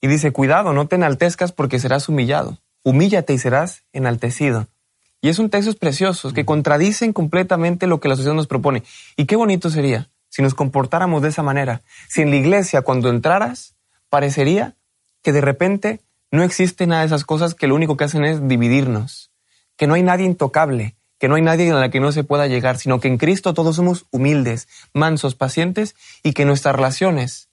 Y 0.00 0.08
dice, 0.08 0.32
cuidado, 0.32 0.72
no 0.72 0.86
te 0.86 0.96
enaltezcas 0.96 1.52
porque 1.52 1.78
serás 1.78 2.08
humillado. 2.08 2.58
Humíllate 2.82 3.32
y 3.32 3.38
serás 3.38 3.84
enaltecido. 3.92 4.66
Y 5.24 5.30
es 5.30 5.38
un 5.38 5.48
texto 5.48 5.72
precioso 5.72 6.34
que 6.34 6.44
contradicen 6.44 7.14
completamente 7.14 7.86
lo 7.86 7.98
que 7.98 8.10
la 8.10 8.14
sociedad 8.14 8.34
nos 8.34 8.46
propone. 8.46 8.82
Y 9.16 9.24
qué 9.24 9.36
bonito 9.36 9.70
sería 9.70 10.10
si 10.28 10.42
nos 10.42 10.52
comportáramos 10.52 11.22
de 11.22 11.30
esa 11.30 11.42
manera. 11.42 11.80
Si 12.10 12.20
en 12.20 12.28
la 12.28 12.36
iglesia 12.36 12.82
cuando 12.82 13.08
entraras 13.08 13.74
parecería 14.10 14.76
que 15.22 15.32
de 15.32 15.40
repente 15.40 16.02
no 16.30 16.42
existe 16.42 16.86
nada 16.86 17.00
de 17.00 17.06
esas 17.06 17.24
cosas 17.24 17.54
que 17.54 17.66
lo 17.66 17.74
único 17.74 17.96
que 17.96 18.04
hacen 18.04 18.22
es 18.22 18.46
dividirnos. 18.46 19.30
Que 19.78 19.86
no 19.86 19.94
hay 19.94 20.02
nadie 20.02 20.26
intocable, 20.26 20.94
que 21.18 21.28
no 21.28 21.36
hay 21.36 21.42
nadie 21.42 21.70
a 21.70 21.76
la 21.76 21.90
que 21.90 22.00
no 22.00 22.12
se 22.12 22.24
pueda 22.24 22.46
llegar, 22.46 22.76
sino 22.76 23.00
que 23.00 23.08
en 23.08 23.16
Cristo 23.16 23.54
todos 23.54 23.76
somos 23.76 24.04
humildes, 24.10 24.68
mansos, 24.92 25.34
pacientes 25.34 25.96
y 26.22 26.34
que 26.34 26.44
nuestras 26.44 26.76
relaciones 26.76 27.48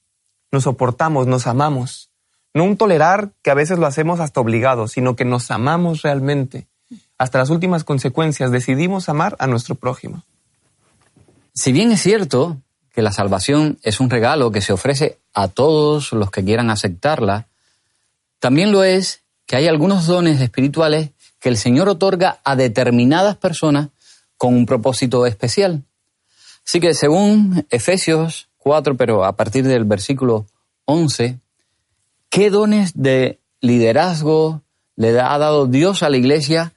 nos 0.51 0.63
soportamos, 0.63 1.25
nos 1.25 1.47
amamos 1.47 2.11
no 2.53 2.65
un 2.65 2.75
tolerar 2.75 3.31
que 3.41 3.51
a 3.51 3.53
veces 3.53 3.79
lo 3.79 3.87
hacemos 3.87 4.19
hasta 4.19 4.41
obligado, 4.41 4.89
sino 4.89 5.15
que 5.15 5.23
nos 5.23 5.51
amamos 5.51 6.01
realmente. 6.01 6.67
Hasta 7.21 7.37
las 7.37 7.51
últimas 7.51 7.83
consecuencias 7.83 8.49
decidimos 8.49 9.07
amar 9.07 9.35
a 9.37 9.45
nuestro 9.45 9.75
prójimo. 9.75 10.23
Si 11.53 11.71
bien 11.71 11.91
es 11.91 12.01
cierto 12.01 12.57
que 12.91 13.03
la 13.03 13.11
salvación 13.11 13.77
es 13.83 13.99
un 13.99 14.09
regalo 14.09 14.51
que 14.51 14.61
se 14.61 14.73
ofrece 14.73 15.19
a 15.31 15.47
todos 15.47 16.13
los 16.13 16.31
que 16.31 16.43
quieran 16.43 16.71
aceptarla, 16.71 17.45
también 18.39 18.71
lo 18.71 18.83
es 18.83 19.21
que 19.45 19.55
hay 19.55 19.67
algunos 19.67 20.07
dones 20.07 20.41
espirituales 20.41 21.11
que 21.39 21.49
el 21.49 21.57
Señor 21.57 21.89
otorga 21.89 22.39
a 22.43 22.55
determinadas 22.55 23.37
personas 23.37 23.89
con 24.35 24.55
un 24.55 24.65
propósito 24.65 25.27
especial. 25.27 25.83
Así 26.65 26.79
que 26.79 26.95
según 26.95 27.67
Efesios 27.69 28.49
4, 28.57 28.97
pero 28.97 29.25
a 29.25 29.35
partir 29.35 29.67
del 29.67 29.83
versículo 29.83 30.47
11, 30.85 31.37
¿Qué 32.31 32.49
dones 32.49 32.93
de 32.95 33.39
liderazgo 33.59 34.63
le 34.95 35.19
ha 35.19 35.37
dado 35.37 35.67
Dios 35.67 36.01
a 36.01 36.09
la 36.09 36.17
iglesia 36.17 36.73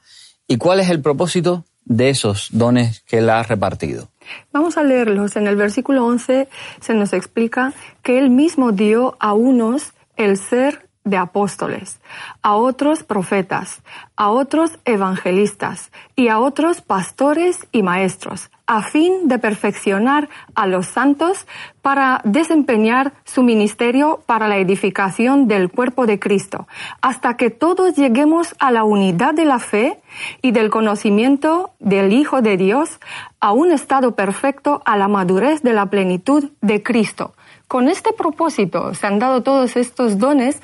y 0.46 0.58
cuál 0.58 0.80
es 0.80 0.90
el 0.90 1.00
propósito 1.00 1.64
de 1.84 2.10
esos 2.10 2.48
dones 2.52 3.02
que 3.06 3.18
él 3.18 3.30
ha 3.30 3.42
repartido? 3.42 4.08
Vamos 4.52 4.76
a 4.76 4.82
leerlos. 4.82 5.36
En 5.36 5.46
el 5.46 5.56
versículo 5.56 6.04
11 6.06 6.48
se 6.80 6.94
nos 6.94 7.12
explica 7.12 7.72
que 8.02 8.18
él 8.18 8.30
mismo 8.30 8.72
dio 8.72 9.16
a 9.20 9.34
unos 9.34 9.92
el 10.16 10.36
ser 10.36 10.88
de 11.04 11.18
apóstoles, 11.18 12.00
a 12.40 12.56
otros 12.56 13.02
profetas, 13.02 13.82
a 14.16 14.30
otros 14.30 14.78
evangelistas 14.86 15.90
y 16.16 16.28
a 16.28 16.38
otros 16.38 16.80
pastores 16.80 17.66
y 17.72 17.82
maestros, 17.82 18.50
a 18.66 18.82
fin 18.82 19.28
de 19.28 19.38
perfeccionar 19.38 20.28
a 20.54 20.66
los 20.66 20.86
santos 20.86 21.46
para 21.82 22.20
desempeñar 22.24 23.12
su 23.24 23.42
ministerio 23.42 24.20
para 24.24 24.48
la 24.48 24.56
edificación 24.56 25.48
del 25.48 25.70
cuerpo 25.70 26.06
de 26.06 26.18
Cristo, 26.18 26.66
hasta 27.02 27.36
que 27.36 27.50
todos 27.50 27.94
lleguemos 27.94 28.54
a 28.58 28.70
la 28.70 28.84
unidad 28.84 29.34
de 29.34 29.44
la 29.44 29.58
fe 29.58 30.00
y 30.40 30.52
del 30.52 30.70
conocimiento 30.70 31.72
del 31.78 32.12
Hijo 32.12 32.40
de 32.40 32.56
Dios, 32.56 33.00
a 33.40 33.52
un 33.52 33.70
estado 33.70 34.14
perfecto, 34.14 34.80
a 34.86 34.96
la 34.96 35.08
madurez 35.08 35.62
de 35.62 35.74
la 35.74 35.86
plenitud 35.86 36.50
de 36.62 36.82
Cristo. 36.82 37.34
Con 37.68 37.88
este 37.88 38.12
propósito 38.12 38.94
se 38.94 39.06
han 39.06 39.18
dado 39.18 39.42
todos 39.42 39.76
estos 39.76 40.18
dones 40.18 40.62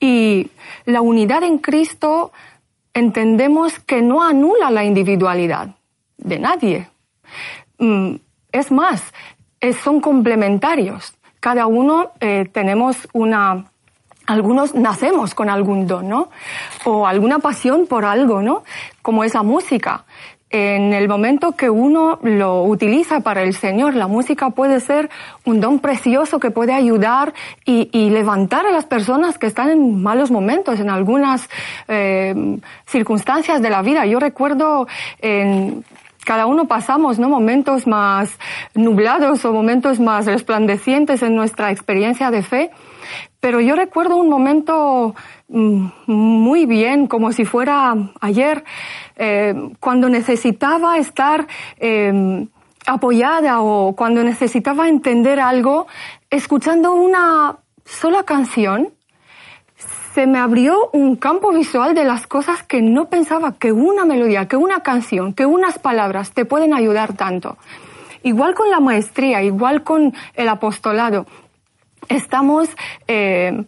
y 0.00 0.50
la 0.84 1.00
unidad 1.00 1.44
en 1.44 1.58
Cristo 1.58 2.32
entendemos 2.92 3.78
que 3.78 4.02
no 4.02 4.22
anula 4.22 4.70
la 4.70 4.84
individualidad 4.84 5.76
de 6.18 6.38
nadie, 6.38 6.88
es 8.52 8.72
más, 8.72 9.02
son 9.82 10.00
complementarios. 10.00 11.14
Cada 11.40 11.66
uno 11.66 12.12
eh, 12.20 12.48
tenemos 12.52 13.08
una, 13.14 13.64
algunos 14.26 14.74
nacemos 14.74 15.34
con 15.34 15.48
algún 15.48 15.86
don, 15.86 16.08
¿no? 16.08 16.28
O 16.84 17.06
alguna 17.06 17.38
pasión 17.38 17.86
por 17.86 18.04
algo, 18.04 18.42
¿no? 18.42 18.62
Como 19.02 19.24
es 19.24 19.34
la 19.34 19.42
música. 19.42 20.04
En 20.52 20.92
el 20.92 21.08
momento 21.08 21.52
que 21.52 21.70
uno 21.70 22.18
lo 22.22 22.64
utiliza 22.64 23.20
para 23.20 23.42
el 23.42 23.54
Señor, 23.54 23.94
la 23.94 24.08
música 24.08 24.50
puede 24.50 24.80
ser 24.80 25.08
un 25.44 25.60
don 25.60 25.78
precioso 25.78 26.40
que 26.40 26.50
puede 26.50 26.72
ayudar 26.72 27.32
y, 27.64 28.10
levantar 28.10 28.66
a 28.66 28.72
las 28.72 28.84
personas 28.84 29.38
que 29.38 29.46
están 29.46 29.70
en 29.70 30.02
malos 30.02 30.32
momentos, 30.32 30.80
en 30.80 30.90
algunas 30.90 31.48
eh, 31.86 32.58
circunstancias 32.84 33.62
de 33.62 33.70
la 33.70 33.80
vida. 33.80 34.06
Yo 34.06 34.18
recuerdo 34.18 34.88
en, 35.20 35.84
cada 36.30 36.46
uno 36.46 36.66
pasamos 36.66 37.18
¿no? 37.18 37.28
momentos 37.28 37.88
más 37.88 38.38
nublados 38.76 39.44
o 39.44 39.52
momentos 39.52 39.98
más 39.98 40.26
resplandecientes 40.26 41.24
en 41.24 41.34
nuestra 41.34 41.72
experiencia 41.72 42.30
de 42.30 42.44
fe, 42.44 42.70
pero 43.40 43.60
yo 43.60 43.74
recuerdo 43.74 44.14
un 44.16 44.28
momento 44.28 45.16
mm, 45.48 45.86
muy 46.06 46.66
bien, 46.66 47.08
como 47.08 47.32
si 47.32 47.44
fuera 47.44 47.96
ayer, 48.20 48.62
eh, 49.16 49.54
cuando 49.80 50.08
necesitaba 50.08 50.98
estar 50.98 51.48
eh, 51.80 52.46
apoyada 52.86 53.60
o 53.60 53.96
cuando 53.96 54.22
necesitaba 54.22 54.88
entender 54.88 55.40
algo, 55.40 55.88
escuchando 56.30 56.92
una 56.94 57.56
sola 57.84 58.22
canción 58.22 58.92
se 60.20 60.26
me 60.26 60.38
abrió 60.38 60.90
un 60.92 61.16
campo 61.16 61.50
visual 61.50 61.94
de 61.94 62.04
las 62.04 62.26
cosas 62.26 62.62
que 62.62 62.82
no 62.82 63.08
pensaba 63.08 63.54
que 63.54 63.72
una 63.72 64.04
melodía, 64.04 64.46
que 64.48 64.56
una 64.56 64.82
canción, 64.82 65.32
que 65.32 65.46
unas 65.46 65.78
palabras 65.78 66.32
te 66.32 66.44
pueden 66.44 66.74
ayudar 66.74 67.14
tanto. 67.14 67.56
Igual 68.22 68.54
con 68.54 68.68
la 68.68 68.80
maestría, 68.80 69.42
igual 69.42 69.82
con 69.82 70.12
el 70.34 70.48
apostolado. 70.50 71.24
Estamos, 72.10 72.68
eh, 73.08 73.64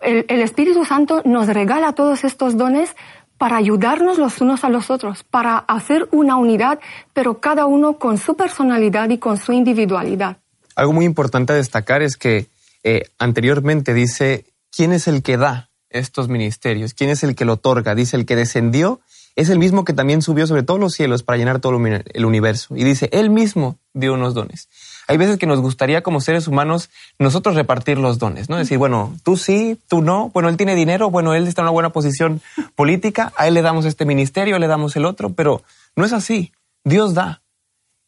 el, 0.00 0.40
Espíritu 0.42 0.84
Santo 0.84 1.22
nos 1.24 1.48
regala 1.48 1.92
todos 1.92 2.22
estos 2.22 2.56
dones 2.56 2.94
para 3.36 3.56
ayudarnos 3.56 4.16
los 4.16 4.40
unos 4.40 4.62
a 4.62 4.68
los 4.68 4.92
otros, 4.92 5.24
para 5.24 5.58
hacer 5.58 6.08
una 6.12 6.36
unidad, 6.36 6.78
pero 7.14 7.40
cada 7.40 7.66
uno 7.66 7.98
con 7.98 8.16
su 8.16 8.36
personalidad 8.36 9.10
y 9.10 9.18
con 9.18 9.38
su 9.38 9.52
individualidad. 9.52 10.36
Algo 10.76 10.92
muy 10.92 11.04
importante 11.04 11.52
a 11.52 11.56
destacar 11.56 12.02
es 12.02 12.16
que 12.16 12.46
eh, 12.84 13.02
anteriormente 13.18 13.92
dice, 13.92 14.44
¿quién 14.70 14.92
es 14.92 15.08
el 15.08 15.24
que 15.24 15.36
da? 15.36 15.65
Estos 15.90 16.28
ministerios? 16.28 16.94
¿Quién 16.94 17.10
es 17.10 17.22
el 17.22 17.34
que 17.34 17.44
lo 17.44 17.54
otorga? 17.54 17.94
Dice, 17.94 18.16
el 18.16 18.26
que 18.26 18.36
descendió 18.36 19.00
es 19.36 19.50
el 19.50 19.58
mismo 19.58 19.84
que 19.84 19.92
también 19.92 20.22
subió 20.22 20.46
sobre 20.46 20.62
todos 20.62 20.80
los 20.80 20.94
cielos 20.94 21.22
para 21.22 21.36
llenar 21.36 21.60
todo 21.60 21.76
el 21.76 22.24
universo. 22.24 22.74
Y 22.74 22.84
dice, 22.84 23.10
él 23.12 23.28
mismo 23.28 23.76
dio 23.92 24.14
unos 24.14 24.32
dones. 24.34 24.68
hay 25.08 25.18
veces 25.18 25.38
que 25.38 25.46
nos 25.46 25.60
gustaría 25.60 26.02
como 26.02 26.20
seres 26.20 26.48
humanos 26.48 26.88
nosotros 27.18 27.54
repartir 27.54 27.98
los 27.98 28.18
dones, 28.18 28.48
¿no? 28.48 28.56
Decir, 28.56 28.78
bueno, 28.78 29.14
tú 29.22 29.36
sí, 29.36 29.78
tú 29.88 30.00
no, 30.00 30.30
bueno, 30.30 30.48
él 30.48 30.56
tiene 30.56 30.74
dinero, 30.74 31.10
bueno, 31.10 31.34
él 31.34 31.46
está 31.46 31.60
en 31.60 31.64
una 31.64 31.72
buena 31.72 31.90
posición 31.90 32.40
política, 32.74 33.32
a 33.36 33.46
él 33.46 33.54
le 33.54 33.62
damos 33.62 33.84
este 33.84 34.06
ministerio, 34.06 34.58
le 34.58 34.66
damos 34.66 34.96
el 34.96 35.04
otro, 35.04 35.30
pero 35.34 35.62
no 35.94 36.04
es 36.04 36.12
así. 36.12 36.52
Dios 36.82 37.14
da. 37.14 37.42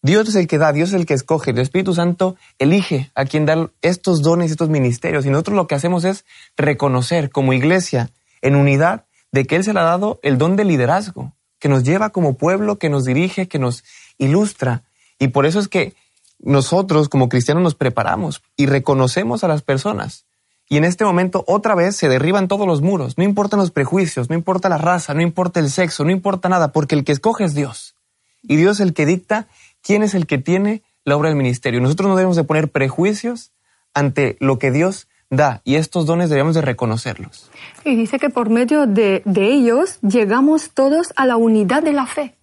Dios 0.00 0.28
es 0.28 0.37
el 0.37 0.47
que 0.47 0.59
da, 0.59 0.73
Dios 0.73 0.90
es 0.90 0.95
el 0.95 1.07
que 1.07 1.14
escoge. 1.14 1.50
El 1.50 1.59
Espíritu 1.59 1.95
Santo 1.95 2.37
elige 2.59 3.11
a 3.14 3.25
quien 3.25 3.47
dar 3.47 3.71
estos 3.83 4.23
dones, 4.23 4.50
estos 4.50 4.69
ministerios. 4.69 5.26
Y 5.26 5.31
nosotros 5.31 5.57
lo 5.57 5.67
que 5.67 5.75
hacemos 5.75 6.05
es 6.05 6.25
reconocer 6.57 7.31
como 7.31 7.52
iglesia 7.52 8.11
en 8.40 8.55
unidad 8.55 9.05
de 9.33 9.45
que 9.45 9.57
Él 9.57 9.64
se 9.64 9.73
le 9.73 9.81
ha 9.81 9.85
dado 9.85 10.21
el 10.23 10.38
don 10.38 10.57
de 10.57 10.64
liderazgo, 10.64 11.33
que 11.59 11.69
nos 11.69 11.83
lleva 11.83 12.11
como 12.11 12.35
pueblo, 12.35 12.78
que 12.78 12.88
nos 12.88 13.05
dirige, 13.05 13.49
que 13.49 13.59
nos 13.59 13.85
ilustra. 14.19 14.85
Y 15.19 15.28
por 15.28 15.47
eso 15.47 15.59
es 15.59 15.69
que 15.69 15.95
nosotros 16.38 17.09
como 17.09 17.28
cristianos 17.28 17.62
nos 17.64 17.75
preparamos 17.75 18.43
y 18.57 18.67
reconocemos 18.67 19.43
a 19.43 19.49
las 19.49 19.62
personas. 19.62 20.26
Y 20.69 20.76
en 20.76 20.85
este 20.85 21.05
momento 21.05 21.45
otra 21.47 21.75
vez 21.75 21.97
se 21.97 22.09
derriban 22.09 22.47
todos 22.47 22.67
los 22.67 22.83
muros. 22.83 23.17
No 23.19 23.25
importan 23.25 23.59
los 23.59 23.71
prejuicios, 23.71 24.28
no 24.28 24.37
importa 24.37 24.69
la 24.69 24.78
raza, 24.78 25.14
no 25.14 25.23
importa 25.23 25.61
el 25.61 25.71
sexo, 25.71 26.05
no 26.05 26.11
importa 26.11 26.49
nada, 26.49 26.73
porque 26.73 26.95
el 26.95 27.05
que 27.05 27.12
escoge 27.12 27.45
es 27.45 27.55
Dios. 27.55 27.97
Y 28.43 28.57
Dios 28.57 28.78
es 28.78 28.87
el 28.87 28.95
que 28.95 29.07
dicta 29.07 29.49
quién 29.83 30.03
es 30.03 30.15
el 30.15 30.27
que 30.27 30.39
tiene 30.39 30.83
la 31.05 31.17
obra 31.17 31.29
del 31.29 31.39
ministerio. 31.39 31.81
Nosotros 31.81 32.09
no 32.09 32.17
debemos 32.17 32.37
de 32.37 32.45
poner 32.45 32.71
prejuicios 32.71 33.53
ante 33.95 34.37
lo 34.41 34.59
que 34.59 34.71
Dios 34.71 35.09
da 35.31 35.61
y 35.65 35.77
estos 35.77 36.07
dones 36.07 36.31
debemos 36.31 36.55
de 36.55 36.63
reconocerlos. 36.63 37.51
Y 37.85 37.97
dice 37.97 38.19
que 38.19 38.31
por 38.31 38.51
medio 38.51 38.87
de, 38.87 39.23
de 39.25 39.53
ellos 39.53 39.99
llegamos 40.01 40.71
todos 40.71 41.13
a 41.17 41.27
la 41.27 41.37
unidad 41.37 41.83
de 41.83 41.93
la 41.93 42.07
fe 42.07 42.35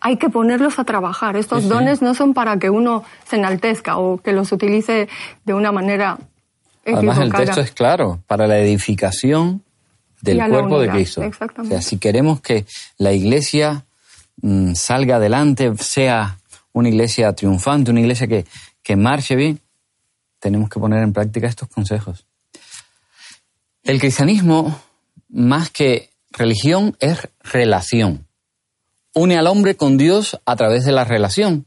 hay 0.00 0.16
que 0.16 0.30
ponerlos 0.30 0.78
a 0.78 0.84
trabajar. 0.84 1.36
Estos 1.36 1.68
dones 1.68 2.02
no 2.02 2.14
son 2.14 2.32
para 2.32 2.60
que 2.60 2.70
uno 2.70 3.02
se 3.28 3.34
enaltezca 3.34 3.98
o 3.98 4.18
que 4.18 4.32
los 4.32 4.52
utilice 4.52 5.08
de 5.44 5.54
una 5.54 5.72
manera 5.72 6.18
Además, 6.94 7.18
el 7.18 7.32
texto 7.32 7.60
es 7.60 7.72
claro, 7.72 8.22
para 8.26 8.46
la 8.46 8.58
edificación 8.58 9.62
del 10.20 10.38
cuerpo 10.48 10.80
de 10.80 10.88
Cristo. 10.88 11.22
O 11.58 11.64
sea, 11.64 11.82
si 11.82 11.98
queremos 11.98 12.40
que 12.40 12.64
la 12.96 13.12
iglesia 13.12 13.84
mm, 14.40 14.74
salga 14.74 15.16
adelante, 15.16 15.72
sea 15.78 16.38
una 16.78 16.88
iglesia 16.88 17.32
triunfante, 17.34 17.90
una 17.90 18.00
iglesia 18.00 18.26
que, 18.26 18.46
que 18.82 18.96
marche 18.96 19.36
bien, 19.36 19.60
tenemos 20.38 20.68
que 20.68 20.80
poner 20.80 21.02
en 21.02 21.12
práctica 21.12 21.46
estos 21.46 21.68
consejos. 21.68 22.26
El 23.82 24.00
cristianismo, 24.00 24.80
más 25.28 25.70
que 25.70 26.10
religión, 26.30 26.96
es 27.00 27.28
relación 27.42 28.28
une 29.18 29.36
al 29.36 29.46
hombre 29.46 29.76
con 29.76 29.96
Dios 29.98 30.40
a 30.44 30.56
través 30.56 30.84
de 30.84 30.92
la 30.92 31.04
relación. 31.04 31.66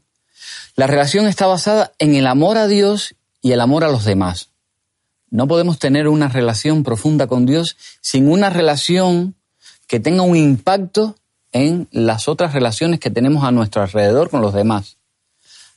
La 0.74 0.86
relación 0.86 1.26
está 1.26 1.46
basada 1.46 1.92
en 1.98 2.14
el 2.14 2.26
amor 2.26 2.56
a 2.56 2.66
Dios 2.66 3.14
y 3.42 3.52
el 3.52 3.60
amor 3.60 3.84
a 3.84 3.90
los 3.90 4.04
demás. 4.04 4.50
No 5.30 5.46
podemos 5.46 5.78
tener 5.78 6.08
una 6.08 6.28
relación 6.28 6.82
profunda 6.82 7.26
con 7.26 7.46
Dios 7.46 7.76
sin 8.00 8.30
una 8.30 8.50
relación 8.50 9.34
que 9.86 10.00
tenga 10.00 10.22
un 10.22 10.36
impacto 10.36 11.16
en 11.52 11.88
las 11.90 12.28
otras 12.28 12.54
relaciones 12.54 13.00
que 13.00 13.10
tenemos 13.10 13.44
a 13.44 13.50
nuestro 13.50 13.82
alrededor 13.82 14.30
con 14.30 14.40
los 14.40 14.54
demás. 14.54 14.96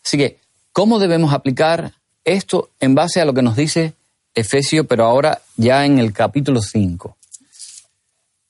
Así 0.06 0.18
que, 0.18 0.38
¿cómo 0.72 1.00
debemos 1.00 1.34
aplicar 1.34 1.94
esto 2.24 2.70
en 2.80 2.94
base 2.94 3.22
a 3.22 3.26
lo 3.26 3.34
que 3.34 3.42
nos 3.42 3.56
dice 3.56 3.94
Efesio, 4.36 4.86
pero 4.86 5.06
ahora 5.06 5.42
ya 5.58 5.84
en 5.86 5.98
el 5.98 6.14
capítulo 6.14 6.62
5? 6.62 7.18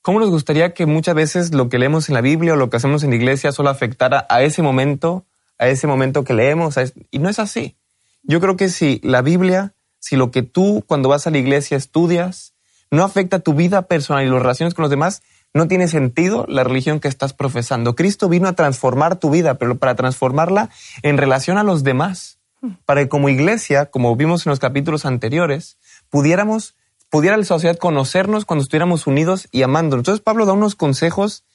¿Cómo 0.01 0.19
nos 0.19 0.29
gustaría 0.29 0.73
que 0.73 0.85
muchas 0.85 1.15
veces 1.15 1.53
lo 1.53 1.69
que 1.69 1.79
leemos 1.79 2.09
en 2.09 2.15
la 2.15 2.21
Biblia 2.21 2.53
o 2.53 2.55
lo 2.57 2.69
que 2.69 2.77
hacemos 2.77 3.03
en 3.03 3.11
la 3.11 3.15
iglesia 3.15 3.53
solo 3.53 3.69
afectara 3.69 4.27
a 4.29 4.43
ese 4.43 4.61
momento, 4.61 5.23
a 5.57 5.67
ese 5.69 5.87
momento 5.87 6.25
que 6.25 6.33
leemos? 6.33 6.75
Y 7.09 7.19
no 7.19 7.29
es 7.29 7.39
así. 7.39 7.75
Yo 8.21 8.41
creo 8.41 8.57
que 8.57 8.67
si 8.67 8.99
la 9.01 9.21
Biblia, 9.21 9.73
si 9.99 10.17
lo 10.17 10.31
que 10.31 10.43
tú 10.43 10.83
cuando 10.85 11.07
vas 11.07 11.25
a 11.25 11.31
la 11.31 11.37
iglesia 11.37 11.77
estudias, 11.77 12.53
no 12.91 13.03
afecta 13.03 13.39
tu 13.39 13.53
vida 13.53 13.83
personal 13.83 14.25
y 14.25 14.29
las 14.29 14.41
relaciones 14.41 14.73
con 14.73 14.83
los 14.83 14.91
demás, 14.91 15.23
no 15.55 15.67
tiene 15.69 15.87
sentido 15.87 16.45
la 16.49 16.65
religión 16.65 16.99
que 16.99 17.07
estás 17.07 17.33
profesando. 17.33 17.95
Cristo 17.95 18.27
vino 18.27 18.49
a 18.49 18.53
transformar 18.53 19.15
tu 19.15 19.29
vida, 19.29 19.55
pero 19.55 19.77
para 19.77 19.95
transformarla 19.95 20.69
en 21.01 21.17
relación 21.17 21.57
a 21.57 21.63
los 21.63 21.83
demás. 21.83 22.39
Para 22.85 23.01
que 23.01 23.09
como 23.09 23.29
iglesia, 23.29 23.85
como 23.85 24.15
vimos 24.15 24.45
en 24.45 24.49
los 24.49 24.59
capítulos 24.59 25.05
anteriores, 25.05 25.77
pudiéramos 26.09 26.75
pudiera 27.09 27.37
la 27.37 27.45
sociedad 27.45 27.77
conocernos 27.77 28.43
cuando 28.43 28.63
estuviéramos 28.63 29.07
unidos 29.07 29.47
y 29.51 29.61
amándonos. 29.61 30.01
Entonces 30.01 30.21
Pablo 30.21 30.45
da 30.45 30.51
unos 30.51 30.75
consejos 30.75 31.45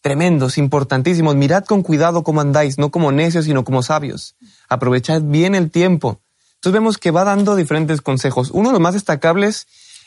tremendos, 0.00 0.56
importantísimos. 0.56 1.36
Mirad 1.36 1.64
con 1.66 1.82
cuidado 1.82 2.22
cómo 2.22 2.40
andáis, 2.40 2.78
no 2.78 2.90
como 2.90 3.12
necios, 3.12 3.44
sino 3.44 3.64
como 3.64 3.82
sabios. 3.82 4.36
Aprovechad 4.68 5.20
bien 5.20 5.54
el 5.54 5.70
tiempo. 5.70 6.22
Entonces 6.54 6.72
vemos 6.72 6.96
que 6.96 7.10
va 7.10 7.24
dando 7.24 7.56
diferentes 7.56 8.00
consejos. 8.00 8.50
Uno 8.50 8.70
de 8.70 8.72
los 8.72 8.80
más 8.80 8.94
destacables 8.94 9.66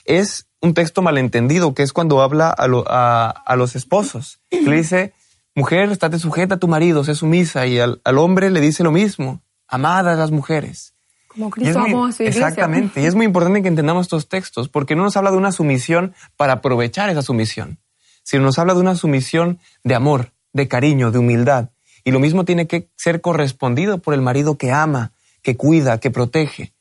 es 0.10 0.48
un 0.60 0.74
texto 0.74 1.02
malentendido, 1.02 1.74
que 1.74 1.84
es 1.84 1.94
cuando 1.94 2.22
habla 2.22 2.54
a, 2.58 3.56
los 3.56 3.76
esposos. 3.76 4.42
le 4.50 4.76
dice, 4.76 5.14
mujer, 5.56 5.92
estate 5.92 6.18
sujeta 6.20 6.56
a 6.56 6.58
tu 6.58 6.68
marido, 6.68 7.04
sé 7.04 7.14
sumisa. 7.16 7.68
Y 7.68 7.80
al, 7.80 8.02
al 8.04 8.18
hombre 8.18 8.50
le 8.50 8.60
dice 8.60 8.84
lo 8.84 8.92
mismo, 8.92 9.42
amadas 9.68 10.18
las 10.18 10.32
mujeres. 10.32 10.96
Como 11.28 11.52
Cristo 11.52 11.80
amó 11.80 12.08
a 12.08 12.12
su 12.12 12.24
iglesia. 12.24 12.48
Exactamente. 12.48 13.02
Y 13.02 13.06
es 13.06 13.14
muy 13.14 13.28
importante 13.28 13.62
que 13.62 13.68
entendamos 13.68 14.08
estos 14.08 14.28
textos, 14.28 14.68
porque 14.68 14.96
no 14.96 15.04
nos 15.04 15.16
habla 15.16 15.30
de 15.30 15.38
una 15.38 15.52
sumisión 15.52 16.16
para 16.36 16.54
aprovechar 16.54 17.12
esa 17.12 17.22
sumisión, 17.22 17.78
sino 18.24 18.44
nos 18.44 18.58
habla 18.58 18.74
de 18.74 18.80
una 18.80 18.96
sumisión 18.96 19.60
de 19.84 19.94
amor, 19.94 20.34
de 20.54 20.68
cariño, 20.68 21.12
de 21.12 21.20
humildad. 21.20 21.70
Y 22.04 22.10
lo 22.12 22.20
mismo 22.20 22.46
tiene 22.46 22.66
que 22.66 22.90
ser 22.96 23.22
correspondido 23.22 24.00
por 24.00 24.16
el 24.16 24.22
marido 24.22 24.58
que 24.58 24.72
ama, 24.72 25.12
que 25.44 25.56
cuida, 25.56 26.00
que 26.00 26.10
protege. 26.10 26.74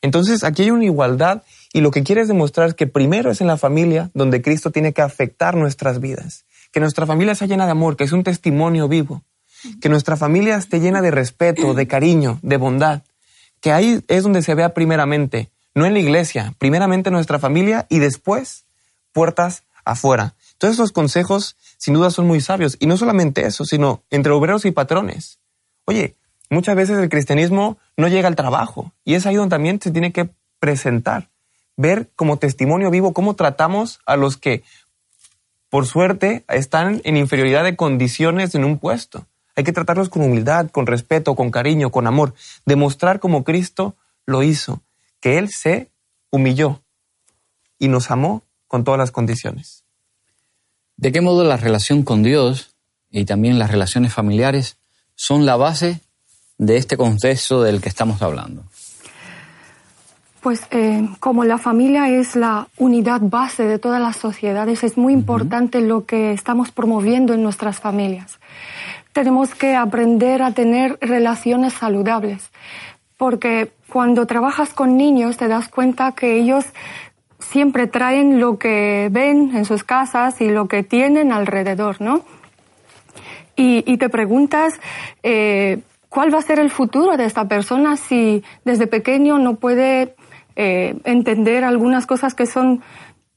Entonces 0.00 0.44
aquí 0.44 0.62
hay 0.62 0.70
una 0.70 0.86
igualdad 0.86 1.42
y 1.72 1.80
lo 1.80 1.90
que 1.90 2.02
quiere 2.02 2.22
es 2.22 2.28
demostrar 2.28 2.74
que 2.74 2.86
primero 2.86 3.30
es 3.30 3.40
en 3.40 3.46
la 3.46 3.56
familia 3.56 4.10
donde 4.14 4.42
Cristo 4.42 4.70
tiene 4.70 4.92
que 4.92 5.02
afectar 5.02 5.56
nuestras 5.56 6.00
vidas. 6.00 6.44
Que 6.72 6.80
nuestra 6.80 7.06
familia 7.06 7.34
sea 7.34 7.48
llena 7.48 7.66
de 7.66 7.72
amor, 7.72 7.96
que 7.96 8.04
es 8.04 8.12
un 8.12 8.24
testimonio 8.24 8.88
vivo. 8.88 9.22
Que 9.80 9.88
nuestra 9.88 10.16
familia 10.16 10.56
esté 10.56 10.80
llena 10.80 11.02
de 11.02 11.10
respeto, 11.10 11.74
de 11.74 11.86
cariño, 11.86 12.38
de 12.42 12.56
bondad 12.56 13.02
que 13.60 13.72
ahí 13.72 14.02
es 14.08 14.22
donde 14.22 14.42
se 14.42 14.54
vea 14.54 14.74
primeramente, 14.74 15.50
no 15.74 15.86
en 15.86 15.92
la 15.92 16.00
iglesia, 16.00 16.54
primeramente 16.58 17.10
nuestra 17.10 17.38
familia 17.38 17.86
y 17.88 17.98
después 17.98 18.64
puertas 19.12 19.64
afuera. 19.84 20.34
Todos 20.58 20.74
esos 20.74 20.92
consejos 20.92 21.56
sin 21.78 21.94
duda 21.94 22.10
son 22.10 22.26
muy 22.26 22.40
sabios. 22.40 22.76
Y 22.80 22.86
no 22.86 22.96
solamente 22.96 23.46
eso, 23.46 23.64
sino 23.64 24.02
entre 24.10 24.32
obreros 24.32 24.64
y 24.64 24.72
patrones. 24.72 25.38
Oye, 25.84 26.16
muchas 26.50 26.76
veces 26.76 26.98
el 26.98 27.08
cristianismo 27.08 27.78
no 27.96 28.08
llega 28.08 28.28
al 28.28 28.36
trabajo 28.36 28.92
y 29.04 29.14
es 29.14 29.26
ahí 29.26 29.36
donde 29.36 29.54
también 29.54 29.80
se 29.80 29.90
tiene 29.90 30.12
que 30.12 30.30
presentar, 30.58 31.28
ver 31.80 32.10
como 32.14 32.36
testimonio 32.36 32.90
vivo 32.90 33.14
cómo 33.14 33.34
tratamos 33.34 34.00
a 34.04 34.16
los 34.16 34.36
que, 34.36 34.62
por 35.70 35.86
suerte, 35.86 36.44
están 36.48 37.00
en 37.04 37.16
inferioridad 37.16 37.64
de 37.64 37.74
condiciones 37.74 38.54
en 38.54 38.64
un 38.64 38.78
puesto. 38.78 39.26
Hay 39.56 39.64
que 39.64 39.72
tratarlos 39.72 40.10
con 40.10 40.22
humildad, 40.22 40.70
con 40.70 40.86
respeto, 40.86 41.34
con 41.34 41.50
cariño, 41.50 41.90
con 41.90 42.06
amor. 42.06 42.34
Demostrar 42.66 43.18
como 43.18 43.44
Cristo 43.44 43.96
lo 44.26 44.42
hizo, 44.42 44.82
que 45.20 45.38
Él 45.38 45.48
se 45.48 45.88
humilló 46.30 46.82
y 47.78 47.88
nos 47.88 48.10
amó 48.10 48.42
con 48.68 48.84
todas 48.84 48.98
las 48.98 49.10
condiciones. 49.10 49.84
¿De 50.96 51.12
qué 51.12 51.22
modo 51.22 51.44
la 51.44 51.56
relación 51.56 52.02
con 52.02 52.22
Dios 52.22 52.74
y 53.10 53.24
también 53.24 53.58
las 53.58 53.70
relaciones 53.70 54.12
familiares 54.12 54.76
son 55.14 55.46
la 55.46 55.56
base 55.56 56.00
de 56.58 56.76
este 56.76 56.98
contexto 56.98 57.62
del 57.62 57.80
que 57.80 57.88
estamos 57.88 58.20
hablando? 58.20 58.69
Pues 60.42 60.66
eh, 60.70 61.06
como 61.20 61.44
la 61.44 61.58
familia 61.58 62.08
es 62.08 62.34
la 62.34 62.68
unidad 62.78 63.20
base 63.22 63.64
de 63.64 63.78
todas 63.78 64.00
las 64.00 64.16
sociedades, 64.16 64.84
es 64.84 64.96
muy 64.96 65.12
importante 65.12 65.80
lo 65.80 66.06
que 66.06 66.32
estamos 66.32 66.70
promoviendo 66.70 67.34
en 67.34 67.42
nuestras 67.42 67.78
familias 67.78 68.40
tenemos 69.12 69.54
que 69.54 69.74
aprender 69.74 70.42
a 70.42 70.52
tener 70.52 70.98
relaciones 71.00 71.74
saludables, 71.74 72.50
porque 73.16 73.72
cuando 73.88 74.26
trabajas 74.26 74.72
con 74.72 74.96
niños 74.96 75.36
te 75.36 75.48
das 75.48 75.68
cuenta 75.68 76.12
que 76.12 76.38
ellos 76.38 76.64
siempre 77.38 77.86
traen 77.86 78.38
lo 78.38 78.58
que 78.58 79.08
ven 79.10 79.56
en 79.56 79.64
sus 79.64 79.82
casas 79.82 80.40
y 80.40 80.48
lo 80.48 80.68
que 80.68 80.82
tienen 80.82 81.32
alrededor, 81.32 82.00
¿no? 82.00 82.22
Y, 83.56 83.98
te 83.98 84.08
preguntas 84.08 84.80
eh, 85.22 85.80
cuál 86.08 86.32
va 86.32 86.38
a 86.38 86.42
ser 86.42 86.58
el 86.60 86.70
futuro 86.70 87.18
de 87.18 87.26
esta 87.26 87.46
persona 87.46 87.98
si 87.98 88.42
desde 88.64 88.86
pequeño 88.86 89.38
no 89.38 89.56
puede 89.56 90.14
eh, 90.62 90.94
entender 91.04 91.64
algunas 91.64 92.04
cosas 92.04 92.34
que 92.34 92.44
son 92.44 92.82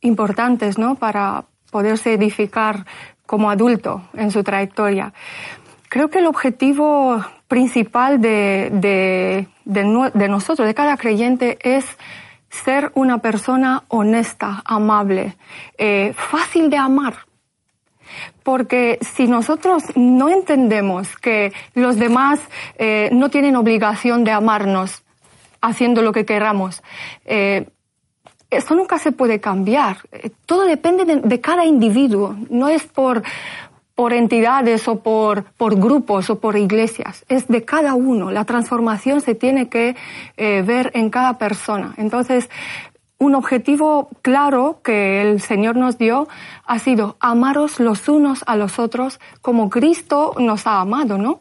importantes, 0.01 0.77
¿no? 0.77 0.95
Para 0.95 1.45
poderse 1.71 2.11
edificar 2.11 2.85
como 3.25 3.49
adulto 3.49 4.01
en 4.13 4.29
su 4.29 4.43
trayectoria. 4.43 5.13
Creo 5.87 6.09
que 6.09 6.19
el 6.19 6.25
objetivo 6.25 7.23
principal 7.47 8.19
de, 8.19 9.47
nosotros, 9.63 10.67
de 10.67 10.73
cada 10.73 10.97
creyente, 10.97 11.57
es 11.61 11.85
ser 12.49 12.91
una 12.93 13.19
persona 13.19 13.83
honesta, 13.87 14.61
amable, 14.65 15.37
eh, 15.77 16.11
fácil 16.17 16.69
de 16.69 16.75
amar. 16.75 17.19
Porque 18.43 18.99
si 18.99 19.27
nosotros 19.27 19.81
no 19.95 20.27
entendemos 20.27 21.15
que 21.15 21.53
los 21.73 21.95
demás 21.97 22.41
eh, 22.77 23.07
no 23.13 23.29
tienen 23.29 23.55
obligación 23.55 24.25
de 24.25 24.31
amarnos 24.31 25.03
haciendo 25.63 26.03
lo 26.03 26.11
que 26.11 26.25
queramos, 26.25 26.83
eh, 27.25 27.67
eso 28.51 28.75
nunca 28.75 28.99
se 28.99 29.11
puede 29.11 29.39
cambiar. 29.39 29.97
Eh, 30.11 30.29
todo 30.45 30.65
depende 30.65 31.05
de, 31.05 31.41
cada 31.41 31.65
individuo. 31.65 32.35
No 32.51 32.67
es 32.67 32.83
por, 32.83 33.23
por 33.95 34.13
entidades 34.13 34.87
o 34.87 34.99
por, 34.99 35.45
por, 35.57 35.75
grupos 35.75 36.29
o 36.29 36.39
por 36.39 36.55
iglesias. 36.55 37.25
Es 37.29 37.47
de 37.47 37.65
cada 37.65 37.95
uno. 37.95 38.29
La 38.29 38.45
transformación 38.45 39.21
se 39.21 39.33
tiene 39.33 39.69
que 39.69 39.95
ver 40.37 40.91
en 40.93 41.09
cada 41.09 41.39
persona. 41.39 41.95
Entonces, 41.97 42.47
un 43.23 43.35
objetivo 43.35 44.09
claro 44.21 44.81
que 44.83 45.21
el 45.21 45.39
Señor 45.39 45.77
nos 45.77 45.97
dio 45.97 46.27
ha 46.65 46.79
sido 46.79 47.15
amaros 47.19 47.79
los 47.79 48.09
unos 48.09 48.43
a 48.45 48.55
los 48.55 48.79
otros 48.79 49.19
como 49.41 49.69
Cristo 49.69 50.33
nos 50.37 50.67
ha 50.67 50.81
amado, 50.81 51.17
¿no? 51.17 51.39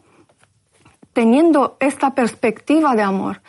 Teniendo 1.13 1.77
esta 1.81 2.15
perspectiva 2.15 2.95
de 2.95 3.03
amor 3.03 3.43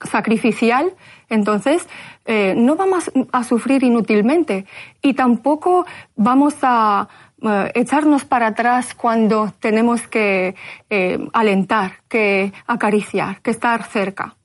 sacrificial, 0.00 0.92
entonces 1.28 1.86
eh, 2.24 2.54
no 2.56 2.76
vamos 2.76 3.10
a 3.32 3.44
sufrir 3.44 3.82
inútilmente 3.82 4.66
y 5.02 5.14
tampoco 5.14 5.86
vamos 6.14 6.54
a 6.62 7.08
eh, 7.42 7.72
echarnos 7.74 8.24
para 8.24 8.48
atrás 8.48 8.94
cuando 8.94 9.52
tenemos 9.60 10.06
que 10.08 10.54
eh, 10.90 11.18
alentar, 11.32 12.02
que 12.08 12.52
acariciar, 12.66 13.40
que 13.40 13.50
estar 13.50 13.84
cerca. 13.84 14.36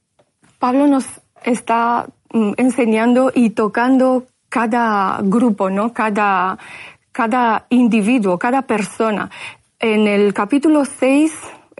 Pablo 0.59 0.87
nos 0.87 1.05
está 1.43 2.07
Mm, 2.33 2.53
enseñando 2.55 3.29
y 3.35 3.49
tocando 3.49 4.25
cada 4.47 5.19
grupo, 5.21 5.69
¿no? 5.69 5.91
Cada, 5.91 6.57
cada 7.11 7.65
individuo, 7.69 8.39
cada 8.39 8.61
persona. 8.61 9.29
En 9.79 10.07
el 10.07 10.33
capítulo 10.33 10.85
6 10.85 11.33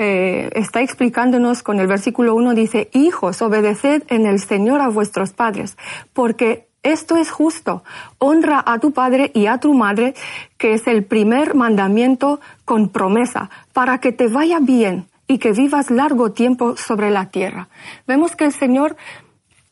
eh, 0.04 0.50
está 0.56 0.82
explicándonos 0.82 1.62
con 1.62 1.80
el 1.80 1.86
versículo 1.86 2.34
1 2.34 2.56
dice, 2.56 2.90
hijos, 2.92 3.40
obedeced 3.44 4.02
en 4.08 4.26
el 4.26 4.40
Señor 4.40 4.82
a 4.82 4.88
vuestros 4.88 5.32
padres, 5.32 5.78
porque 6.12 6.68
esto 6.82 7.18
es 7.18 7.30
justo. 7.30 7.84
Honra 8.18 8.64
a 8.66 8.80
tu 8.80 8.94
padre 8.94 9.30
y 9.36 9.46
a 9.46 9.60
tu 9.60 9.76
madre, 9.76 10.16
que 10.58 10.74
es 10.74 10.88
el 10.88 11.04
primer 11.04 11.54
mandamiento 11.54 12.40
con 12.66 12.90
promesa, 12.90 13.52
para 13.74 14.00
que 14.00 14.12
te 14.12 14.28
vaya 14.28 14.58
bien 14.60 15.06
y 15.28 15.38
que 15.38 15.52
vivas 15.52 15.92
largo 15.92 16.32
tiempo 16.32 16.76
sobre 16.78 17.12
la 17.12 17.30
tierra. 17.30 17.70
Vemos 18.08 18.36
que 18.36 18.46
el 18.46 18.54
Señor 18.54 18.98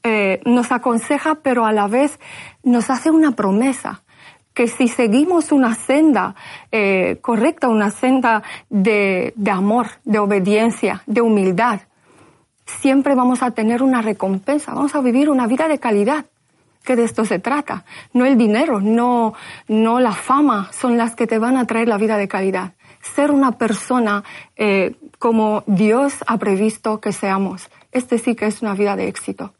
eh, 0.03 0.41
nos 0.45 0.71
aconseja, 0.71 1.39
pero 1.41 1.65
a 1.65 1.71
la 1.71 1.87
vez 1.87 2.19
nos 2.61 2.91
hace 2.91 3.09
una 3.09 3.31
promesa 3.31 4.03
que 4.53 4.67
si 4.67 4.87
seguimos 4.87 5.51
una 5.51 5.75
senda 5.75 6.35
eh, 6.71 7.17
correcta, 7.21 7.69
una 7.69 7.91
senda 7.91 8.43
de, 8.69 9.33
de, 9.35 9.51
amor, 9.51 9.87
de 10.03 10.19
obediencia, 10.19 11.03
de 11.05 11.21
humildad, 11.21 11.81
siempre 12.65 13.15
vamos 13.15 13.41
a 13.41 13.51
tener 13.51 13.81
una 13.81 14.01
recompensa, 14.01 14.73
vamos 14.73 14.95
a 14.95 15.01
vivir 15.01 15.29
una 15.29 15.47
vida 15.47 15.67
de 15.67 15.79
calidad, 15.79 16.25
que 16.83 16.95
de 16.95 17.03
esto 17.03 17.25
se 17.25 17.39
trata. 17.39 17.85
No 18.13 18.25
el 18.25 18.37
dinero, 18.37 18.79
no, 18.81 19.33
no 19.67 19.99
la 19.99 20.13
fama 20.13 20.69
son 20.71 20.97
las 20.97 21.15
que 21.15 21.27
te 21.27 21.39
van 21.39 21.57
a 21.57 21.65
traer 21.65 21.87
la 21.87 21.97
vida 21.97 22.17
de 22.17 22.27
calidad. 22.27 22.73
Ser 23.01 23.31
una 23.31 23.53
persona 23.53 24.23
eh, 24.55 24.95
como 25.17 25.63
Dios 25.67 26.15
ha 26.27 26.37
previsto 26.37 26.99
que 26.99 27.13
seamos. 27.13 27.69
Este 27.91 28.17
sí 28.17 28.35
que 28.35 28.47
es 28.47 28.61
una 28.61 28.73
vida 28.73 28.95
de 28.95 29.07
éxito. 29.07 29.53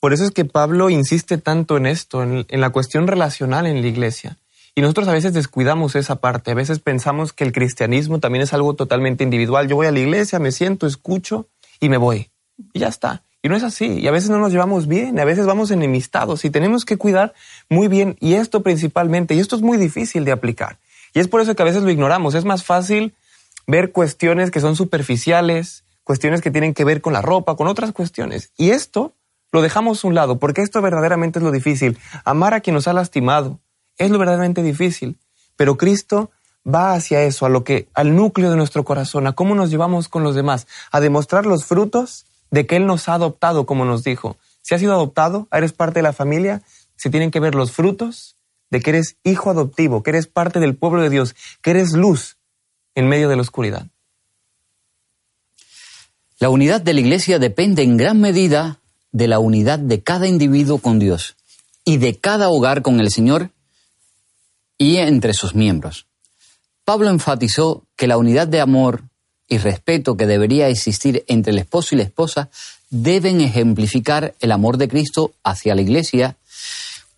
Por 0.00 0.14
eso 0.14 0.24
es 0.24 0.30
que 0.30 0.46
Pablo 0.46 0.88
insiste 0.88 1.36
tanto 1.36 1.76
en 1.76 1.84
esto, 1.84 2.22
en, 2.22 2.46
la 2.48 2.70
cuestión 2.70 3.06
relacional 3.06 3.66
en 3.66 3.82
la 3.82 3.86
iglesia. 3.86 4.38
Y 4.74 4.80
nosotros 4.80 5.08
a 5.08 5.12
veces 5.12 5.34
descuidamos 5.34 5.94
esa 5.94 6.16
parte, 6.16 6.52
a 6.52 6.54
veces 6.54 6.78
pensamos 6.78 7.34
que 7.34 7.44
el 7.44 7.52
cristianismo 7.52 8.18
también 8.18 8.42
es 8.42 8.54
algo 8.54 8.74
totalmente 8.74 9.24
individual. 9.24 9.68
Yo 9.68 9.76
voy 9.76 9.86
a 9.86 9.92
la 9.92 9.98
iglesia, 9.98 10.38
me 10.38 10.52
siento, 10.52 10.86
escucho 10.86 11.48
y 11.80 11.90
me 11.90 11.98
voy. 11.98 12.30
Y 12.72 12.78
ya 12.80 12.88
está. 12.88 13.22
Y 13.42 13.48
no 13.48 13.56
es 13.56 13.62
así. 13.62 13.98
Y 13.98 14.06
a 14.06 14.10
veces 14.10 14.30
no 14.30 14.38
nos 14.38 14.52
llevamos 14.52 14.86
bien, 14.86 15.18
a 15.20 15.24
veces 15.24 15.44
vamos 15.44 15.70
enemistados 15.70 16.44
y 16.46 16.50
tenemos 16.50 16.86
que 16.86 16.96
cuidar 16.96 17.34
muy 17.68 17.88
bien. 17.88 18.16
Y 18.20 18.34
esto 18.34 18.62
principalmente, 18.62 19.34
y 19.34 19.40
esto 19.40 19.56
es 19.56 19.62
muy 19.62 19.76
difícil 19.76 20.24
de 20.24 20.32
aplicar. 20.32 20.78
Y 21.12 21.20
es 21.20 21.28
por 21.28 21.42
eso 21.42 21.54
que 21.54 21.62
a 21.62 21.66
veces 21.66 21.82
lo 21.82 21.90
ignoramos. 21.90 22.34
Es 22.34 22.46
más 22.46 22.64
fácil 22.64 23.14
ver 23.66 23.92
cuestiones 23.92 24.50
que 24.50 24.60
son 24.60 24.76
superficiales, 24.76 25.84
cuestiones 26.04 26.40
que 26.40 26.50
tienen 26.50 26.72
que 26.72 26.84
ver 26.84 27.02
con 27.02 27.12
la 27.12 27.20
ropa, 27.20 27.56
con 27.56 27.66
otras 27.66 27.92
cuestiones. 27.92 28.50
Y 28.56 28.70
esto 28.70 29.14
lo 29.52 29.62
dejamos 29.62 30.04
a 30.04 30.08
un 30.08 30.14
lado, 30.14 30.38
porque 30.38 30.62
esto 30.62 30.80
verdaderamente 30.80 31.38
es 31.38 31.42
lo 31.42 31.50
difícil. 31.50 31.98
Amar 32.24 32.54
a 32.54 32.60
quien 32.60 32.74
nos 32.74 32.88
ha 32.88 32.92
lastimado 32.92 33.60
es 33.98 34.10
lo 34.10 34.18
verdaderamente 34.18 34.62
difícil. 34.62 35.18
Pero 35.56 35.76
Cristo 35.76 36.30
va 36.66 36.94
hacia 36.94 37.22
eso, 37.22 37.46
a 37.46 37.48
lo 37.48 37.64
que, 37.64 37.88
al 37.94 38.14
núcleo 38.14 38.50
de 38.50 38.56
nuestro 38.56 38.84
corazón, 38.84 39.26
a 39.26 39.32
cómo 39.32 39.54
nos 39.54 39.70
llevamos 39.70 40.08
con 40.08 40.22
los 40.22 40.34
demás, 40.34 40.66
a 40.90 41.00
demostrar 41.00 41.46
los 41.46 41.64
frutos 41.64 42.26
de 42.50 42.66
que 42.66 42.76
Él 42.76 42.86
nos 42.86 43.08
ha 43.08 43.14
adoptado, 43.14 43.66
como 43.66 43.84
nos 43.84 44.04
dijo. 44.04 44.36
Si 44.62 44.74
has 44.74 44.80
sido 44.80 44.92
adoptado, 44.92 45.48
eres 45.52 45.72
parte 45.72 46.00
de 46.00 46.02
la 46.02 46.12
familia, 46.12 46.62
se 46.96 47.10
tienen 47.10 47.30
que 47.30 47.40
ver 47.40 47.54
los 47.54 47.72
frutos 47.72 48.36
de 48.70 48.80
que 48.80 48.90
eres 48.90 49.16
hijo 49.24 49.50
adoptivo, 49.50 50.02
que 50.02 50.10
eres 50.10 50.26
parte 50.26 50.60
del 50.60 50.76
pueblo 50.76 51.02
de 51.02 51.10
Dios, 51.10 51.34
que 51.62 51.70
eres 51.70 51.92
luz 51.92 52.38
en 52.94 53.08
medio 53.08 53.28
de 53.28 53.36
la 53.36 53.42
oscuridad. 53.42 53.86
La 56.38 56.50
unidad 56.50 56.80
de 56.80 56.94
la 56.94 57.00
iglesia 57.00 57.38
depende 57.38 57.82
en 57.82 57.96
gran 57.96 58.20
medida 58.20 58.79
de 59.12 59.28
la 59.28 59.38
unidad 59.38 59.78
de 59.78 60.02
cada 60.02 60.26
individuo 60.26 60.78
con 60.78 60.98
Dios 60.98 61.36
y 61.84 61.98
de 61.98 62.16
cada 62.18 62.48
hogar 62.48 62.82
con 62.82 63.00
el 63.00 63.10
Señor 63.10 63.50
y 64.78 64.96
entre 64.96 65.34
sus 65.34 65.54
miembros. 65.54 66.06
Pablo 66.84 67.10
enfatizó 67.10 67.84
que 67.96 68.06
la 68.06 68.16
unidad 68.16 68.48
de 68.48 68.60
amor 68.60 69.04
y 69.48 69.58
respeto 69.58 70.16
que 70.16 70.26
debería 70.26 70.68
existir 70.68 71.24
entre 71.26 71.52
el 71.52 71.58
esposo 71.58 71.94
y 71.94 71.98
la 71.98 72.04
esposa 72.04 72.50
deben 72.88 73.40
ejemplificar 73.40 74.34
el 74.40 74.52
amor 74.52 74.76
de 74.76 74.88
Cristo 74.88 75.32
hacia 75.44 75.74
la 75.74 75.82
Iglesia, 75.82 76.36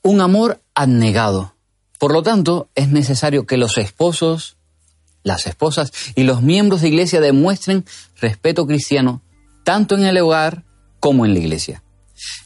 un 0.03 0.21
amor 0.21 0.61
abnegado. 0.75 1.55
Por 1.99 2.13
lo 2.13 2.23
tanto, 2.23 2.69
es 2.75 2.89
necesario 2.89 3.47
que 3.47 3.57
los 3.57 3.79
esposos, 3.79 4.57
las 5.23 5.47
esposas 5.47 5.93
y 6.15 6.25
los 6.25 6.43
miembros 6.43 6.81
de 6.81 6.89
Iglesia 6.89 7.21
demuestren 7.21 7.85
respeto 8.21 8.67
cristiano 8.67 9.23
tanto 9.65 9.95
en 9.95 10.05
el 10.05 10.19
hogar 10.19 10.65
como 11.03 11.27
en 11.27 11.35
la 11.35 11.41
iglesia. 11.41 11.83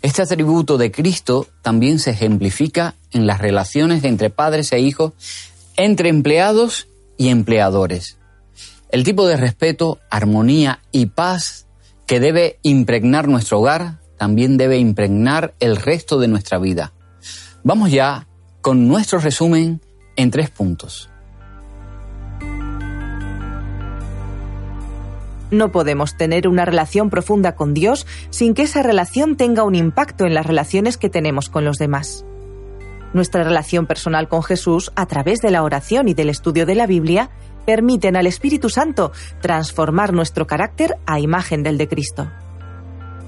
Este 0.01 0.23
atributo 0.23 0.79
de 0.79 0.91
Cristo 0.91 1.47
también 1.61 1.99
se 1.99 2.13
ejemplifica 2.13 2.95
en 3.13 3.27
las 3.27 3.39
relaciones 3.39 4.03
entre 4.03 4.31
padres 4.31 4.73
e 4.73 4.81
hijos, 4.81 5.13
entre 5.77 6.09
empleados 6.09 6.89
y 7.19 7.29
empleadores. 7.29 8.17
El 8.91 9.05
tipo 9.05 9.27
de 9.27 9.37
respeto, 9.37 10.01
armonía 10.09 10.81
y 10.91 11.05
paz 11.05 11.67
que 12.07 12.19
debe 12.19 12.59
impregnar 12.63 13.29
nuestro 13.29 13.61
hogar 13.61 13.99
también 14.17 14.57
debe 14.57 14.79
impregnar 14.79 15.53
el 15.61 15.77
resto 15.77 16.19
de 16.19 16.29
nuestra 16.29 16.59
vida. 16.59 16.95
Vamos 17.63 17.91
ya 17.91 18.27
con 18.63 18.89
nuestro 18.89 19.19
resumen 19.19 19.83
en 20.17 20.31
tres 20.31 20.49
puntos. 20.49 21.11
No 25.51 25.71
podemos 25.71 26.17
tener 26.17 26.49
una 26.49 26.65
relación 26.65 27.09
profunda 27.09 27.55
con 27.55 27.73
Dios 27.73 28.07
sin 28.31 28.55
que 28.55 28.63
esa 28.63 28.83
relación 28.83 29.37
tenga 29.37 29.63
un 29.63 29.75
impacto 29.75 30.25
en 30.25 30.35
las 30.35 30.47
relaciones 30.47 30.97
que 30.97 31.09
tenemos 31.09 31.49
con 31.49 31.65
los 31.65 31.79
demás. 31.79 32.25
Nuestra 33.13 33.45
relación 33.45 33.87
personal 33.87 34.29
con 34.29 34.43
Jesús, 34.43 34.93
a 34.97 35.07
través 35.07 35.41
de 35.41 35.51
la 35.51 35.63
oración 35.63 36.09
y 36.09 36.15
del 36.15 36.29
estudio 36.29 36.67
de 36.67 36.75
la 36.75 36.87
Biblia, 36.87 37.31
permiten 37.65 38.17
al 38.17 38.27
Espíritu 38.27 38.69
Santo 38.69 39.13
transformar 39.41 40.13
nuestro 40.13 40.47
carácter 40.47 40.97
a 41.07 41.21
imagen 41.21 41.63
del 41.63 41.79
de 41.79 41.89
Cristo. 41.89 42.31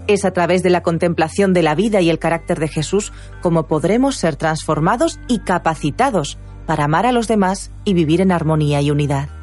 Es 0.06 0.24
a 0.24 0.32
través 0.32 0.62
de 0.62 0.70
la 0.70 0.82
contemplación 0.82 1.52
de 1.52 1.62
la 1.62 1.74
vida 1.74 2.00
y 2.00 2.10
el 2.10 2.18
carácter 2.18 2.58
de 2.58 2.68
Jesús 2.68 3.12
como 3.40 3.66
podremos 3.66 4.16
ser 4.16 4.36
transformados 4.36 5.20
y 5.28 5.40
capacitados 5.40 6.38
para 6.66 6.84
amar 6.84 7.06
a 7.06 7.12
los 7.12 7.28
demás 7.28 7.70
y 7.84 7.94
vivir 7.94 8.20
en 8.20 8.32
armonía 8.32 8.80
y 8.80 8.90
unidad. 8.90 9.37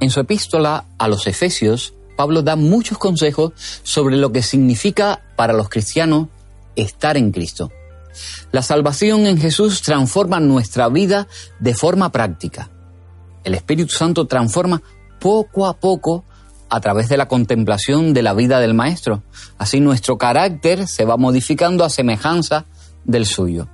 En 0.00 0.10
su 0.10 0.20
epístola 0.20 0.86
a 0.98 1.08
los 1.08 1.26
Efesios, 1.26 1.92
Pablo 2.16 2.42
da 2.42 2.56
muchos 2.56 2.96
consejos 2.96 3.52
sobre 3.82 4.16
lo 4.16 4.32
que 4.32 4.42
significa 4.42 5.22
para 5.36 5.52
los 5.52 5.68
cristianos 5.68 6.28
estar 6.74 7.18
en 7.18 7.32
Cristo. 7.32 7.70
La 8.50 8.62
salvación 8.62 9.26
en 9.26 9.38
Jesús 9.38 9.82
transforma 9.82 10.40
nuestra 10.40 10.88
vida 10.88 11.28
de 11.60 11.74
forma 11.74 12.10
práctica. 12.10 12.70
El 13.44 13.54
Espíritu 13.54 13.92
Santo 13.92 14.26
transforma 14.26 14.82
poco 15.18 15.66
a 15.66 15.78
poco 15.78 16.24
a 16.70 16.80
través 16.80 17.08
de 17.08 17.16
la 17.16 17.28
contemplación 17.28 18.14
de 18.14 18.22
la 18.22 18.32
vida 18.32 18.58
del 18.60 18.74
Maestro. 18.74 19.22
Así 19.58 19.80
nuestro 19.80 20.16
carácter 20.16 20.86
se 20.88 21.04
va 21.04 21.16
modificando 21.16 21.84
a 21.84 21.90
semejanza 21.90 22.64
del 23.04 23.26
suyo. 23.26 23.68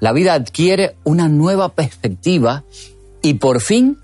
La 0.00 0.12
vida 0.12 0.34
adquiere 0.34 0.96
una 1.04 1.28
nueva 1.28 1.70
perspectiva 1.70 2.64
y 3.22 3.34
por 3.34 3.60
fin 3.60 3.98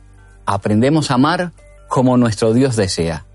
aprendemos 0.47 1.11
a 1.11 1.15
amar 1.15 1.53
como 1.89 2.17
nuestro 2.17 2.53
Dios 2.53 2.77
desea. 2.77 3.27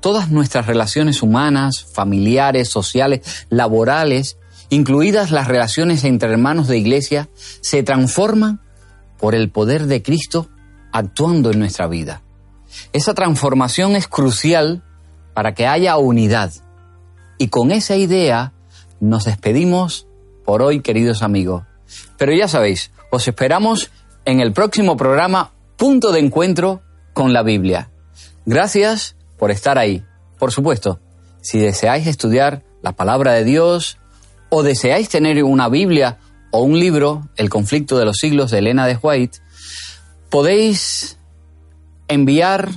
Todas 0.00 0.30
nuestras 0.30 0.66
relaciones 0.66 1.22
humanas, 1.22 1.86
familiares, 1.92 2.68
sociales, 2.68 3.46
laborales 3.50 4.38
incluidas 4.68 5.30
las 5.30 5.48
relaciones 5.48 6.04
entre 6.04 6.30
hermanos 6.30 6.68
de 6.68 6.78
iglesia, 6.78 7.28
se 7.60 7.82
transforman 7.82 8.60
por 9.18 9.34
el 9.34 9.50
poder 9.50 9.86
de 9.86 10.02
Cristo 10.02 10.48
actuando 10.92 11.50
en 11.50 11.58
nuestra 11.58 11.86
vida. 11.86 12.22
Esa 12.92 13.14
transformación 13.14 13.96
es 13.96 14.08
crucial 14.08 14.82
para 15.34 15.54
que 15.54 15.66
haya 15.66 15.96
unidad. 15.96 16.52
Y 17.38 17.48
con 17.48 17.70
esa 17.70 17.96
idea 17.96 18.52
nos 19.00 19.24
despedimos 19.24 20.06
por 20.44 20.62
hoy, 20.62 20.80
queridos 20.80 21.22
amigos. 21.22 21.64
Pero 22.16 22.32
ya 22.32 22.48
sabéis, 22.48 22.90
os 23.10 23.26
esperamos 23.28 23.90
en 24.24 24.40
el 24.40 24.52
próximo 24.52 24.96
programa 24.96 25.52
Punto 25.76 26.12
de 26.12 26.20
Encuentro 26.20 26.82
con 27.12 27.34
la 27.34 27.42
Biblia. 27.42 27.90
Gracias 28.46 29.14
por 29.38 29.50
estar 29.50 29.76
ahí. 29.78 30.02
Por 30.38 30.50
supuesto, 30.50 31.00
si 31.42 31.58
deseáis 31.58 32.06
estudiar 32.06 32.62
la 32.82 32.92
palabra 32.92 33.32
de 33.32 33.44
Dios 33.44 33.98
o 34.48 34.62
deseáis 34.62 35.10
tener 35.10 35.44
una 35.44 35.68
Biblia 35.68 36.16
o 36.50 36.62
un 36.62 36.78
libro, 36.78 37.28
El 37.36 37.50
conflicto 37.50 37.98
de 37.98 38.06
los 38.06 38.16
siglos 38.16 38.50
de 38.50 38.58
Elena 38.58 38.86
de 38.86 38.98
White, 39.00 39.38
podéis 40.30 41.18
enviar 42.08 42.70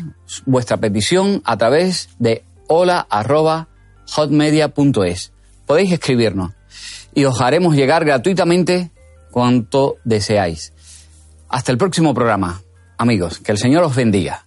vuestra 0.46 0.78
petición 0.78 1.42
a 1.46 1.58
través 1.58 2.10
de 2.20 2.44
hola.hotmedia.es. 2.68 5.32
Podéis 5.66 5.94
escribirnos 5.94 6.52
y 7.14 7.24
os 7.26 7.40
haremos 7.40 7.76
llegar 7.76 8.04
gratuitamente 8.04 8.92
cuanto 9.32 9.96
deseáis. 10.04 10.74
Hasta 11.48 11.72
el 11.72 11.78
próximo 11.78 12.14
programa. 12.14 12.62
Amigos, 13.02 13.40
que 13.40 13.54
el 13.54 13.58
Señor 13.58 13.86
os 13.86 13.96
bendiga. 13.96 14.46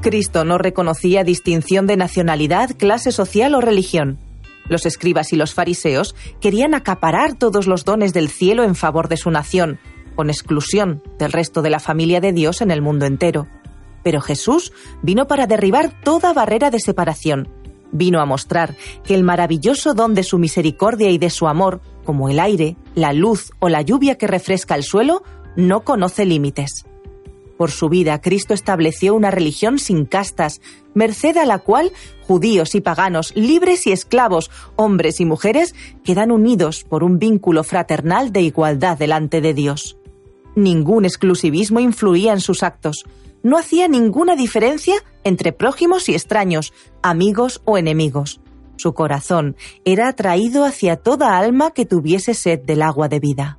Cristo 0.00 0.46
no 0.46 0.56
reconocía 0.56 1.24
distinción 1.24 1.86
de 1.86 1.98
nacionalidad, 1.98 2.70
clase 2.78 3.12
social 3.12 3.54
o 3.54 3.60
religión. 3.60 4.18
Los 4.70 4.86
escribas 4.86 5.34
y 5.34 5.36
los 5.36 5.52
fariseos 5.52 6.14
querían 6.40 6.72
acaparar 6.72 7.34
todos 7.34 7.66
los 7.66 7.84
dones 7.84 8.14
del 8.14 8.30
cielo 8.30 8.64
en 8.64 8.74
favor 8.74 9.08
de 9.08 9.18
su 9.18 9.30
nación, 9.30 9.78
con 10.14 10.30
exclusión 10.30 11.02
del 11.18 11.32
resto 11.32 11.60
de 11.60 11.68
la 11.68 11.78
familia 11.78 12.22
de 12.22 12.32
Dios 12.32 12.62
en 12.62 12.70
el 12.70 12.80
mundo 12.80 13.04
entero. 13.04 13.48
Pero 14.02 14.22
Jesús 14.22 14.72
vino 15.02 15.26
para 15.26 15.46
derribar 15.46 16.00
toda 16.00 16.32
barrera 16.32 16.70
de 16.70 16.80
separación. 16.80 17.50
Vino 17.92 18.22
a 18.22 18.24
mostrar 18.24 18.74
que 19.04 19.14
el 19.14 19.22
maravilloso 19.22 19.92
don 19.92 20.14
de 20.14 20.22
su 20.22 20.38
misericordia 20.38 21.10
y 21.10 21.18
de 21.18 21.28
su 21.28 21.46
amor, 21.46 21.82
como 22.06 22.30
el 22.30 22.40
aire, 22.40 22.76
la 22.94 23.12
luz 23.12 23.52
o 23.58 23.68
la 23.68 23.82
lluvia 23.82 24.16
que 24.16 24.26
refresca 24.26 24.74
el 24.74 24.84
suelo, 24.84 25.22
no 25.56 25.84
conoce 25.84 26.24
límites. 26.24 26.86
Por 27.56 27.70
su 27.70 27.88
vida, 27.88 28.20
Cristo 28.20 28.54
estableció 28.54 29.14
una 29.14 29.30
religión 29.30 29.78
sin 29.78 30.04
castas, 30.04 30.60
merced 30.94 31.36
a 31.38 31.46
la 31.46 31.58
cual 31.58 31.90
judíos 32.26 32.74
y 32.74 32.80
paganos, 32.80 33.34
libres 33.34 33.86
y 33.86 33.92
esclavos, 33.92 34.50
hombres 34.76 35.20
y 35.20 35.24
mujeres, 35.24 35.74
quedan 36.04 36.30
unidos 36.30 36.84
por 36.84 37.02
un 37.02 37.18
vínculo 37.18 37.64
fraternal 37.64 38.32
de 38.32 38.42
igualdad 38.42 38.98
delante 38.98 39.40
de 39.40 39.54
Dios. 39.54 39.96
Ningún 40.54 41.04
exclusivismo 41.04 41.80
influía 41.80 42.32
en 42.32 42.40
sus 42.40 42.62
actos. 42.62 43.04
No 43.42 43.58
hacía 43.58 43.88
ninguna 43.88 44.36
diferencia 44.36 44.96
entre 45.24 45.52
prójimos 45.52 46.08
y 46.08 46.14
extraños, 46.14 46.72
amigos 47.02 47.62
o 47.64 47.78
enemigos. 47.78 48.40
Su 48.76 48.94
corazón 48.94 49.56
era 49.84 50.08
atraído 50.08 50.64
hacia 50.64 50.96
toda 50.96 51.38
alma 51.38 51.70
que 51.72 51.86
tuviese 51.86 52.34
sed 52.34 52.60
del 52.60 52.82
agua 52.82 53.08
de 53.08 53.20
vida. 53.20 53.58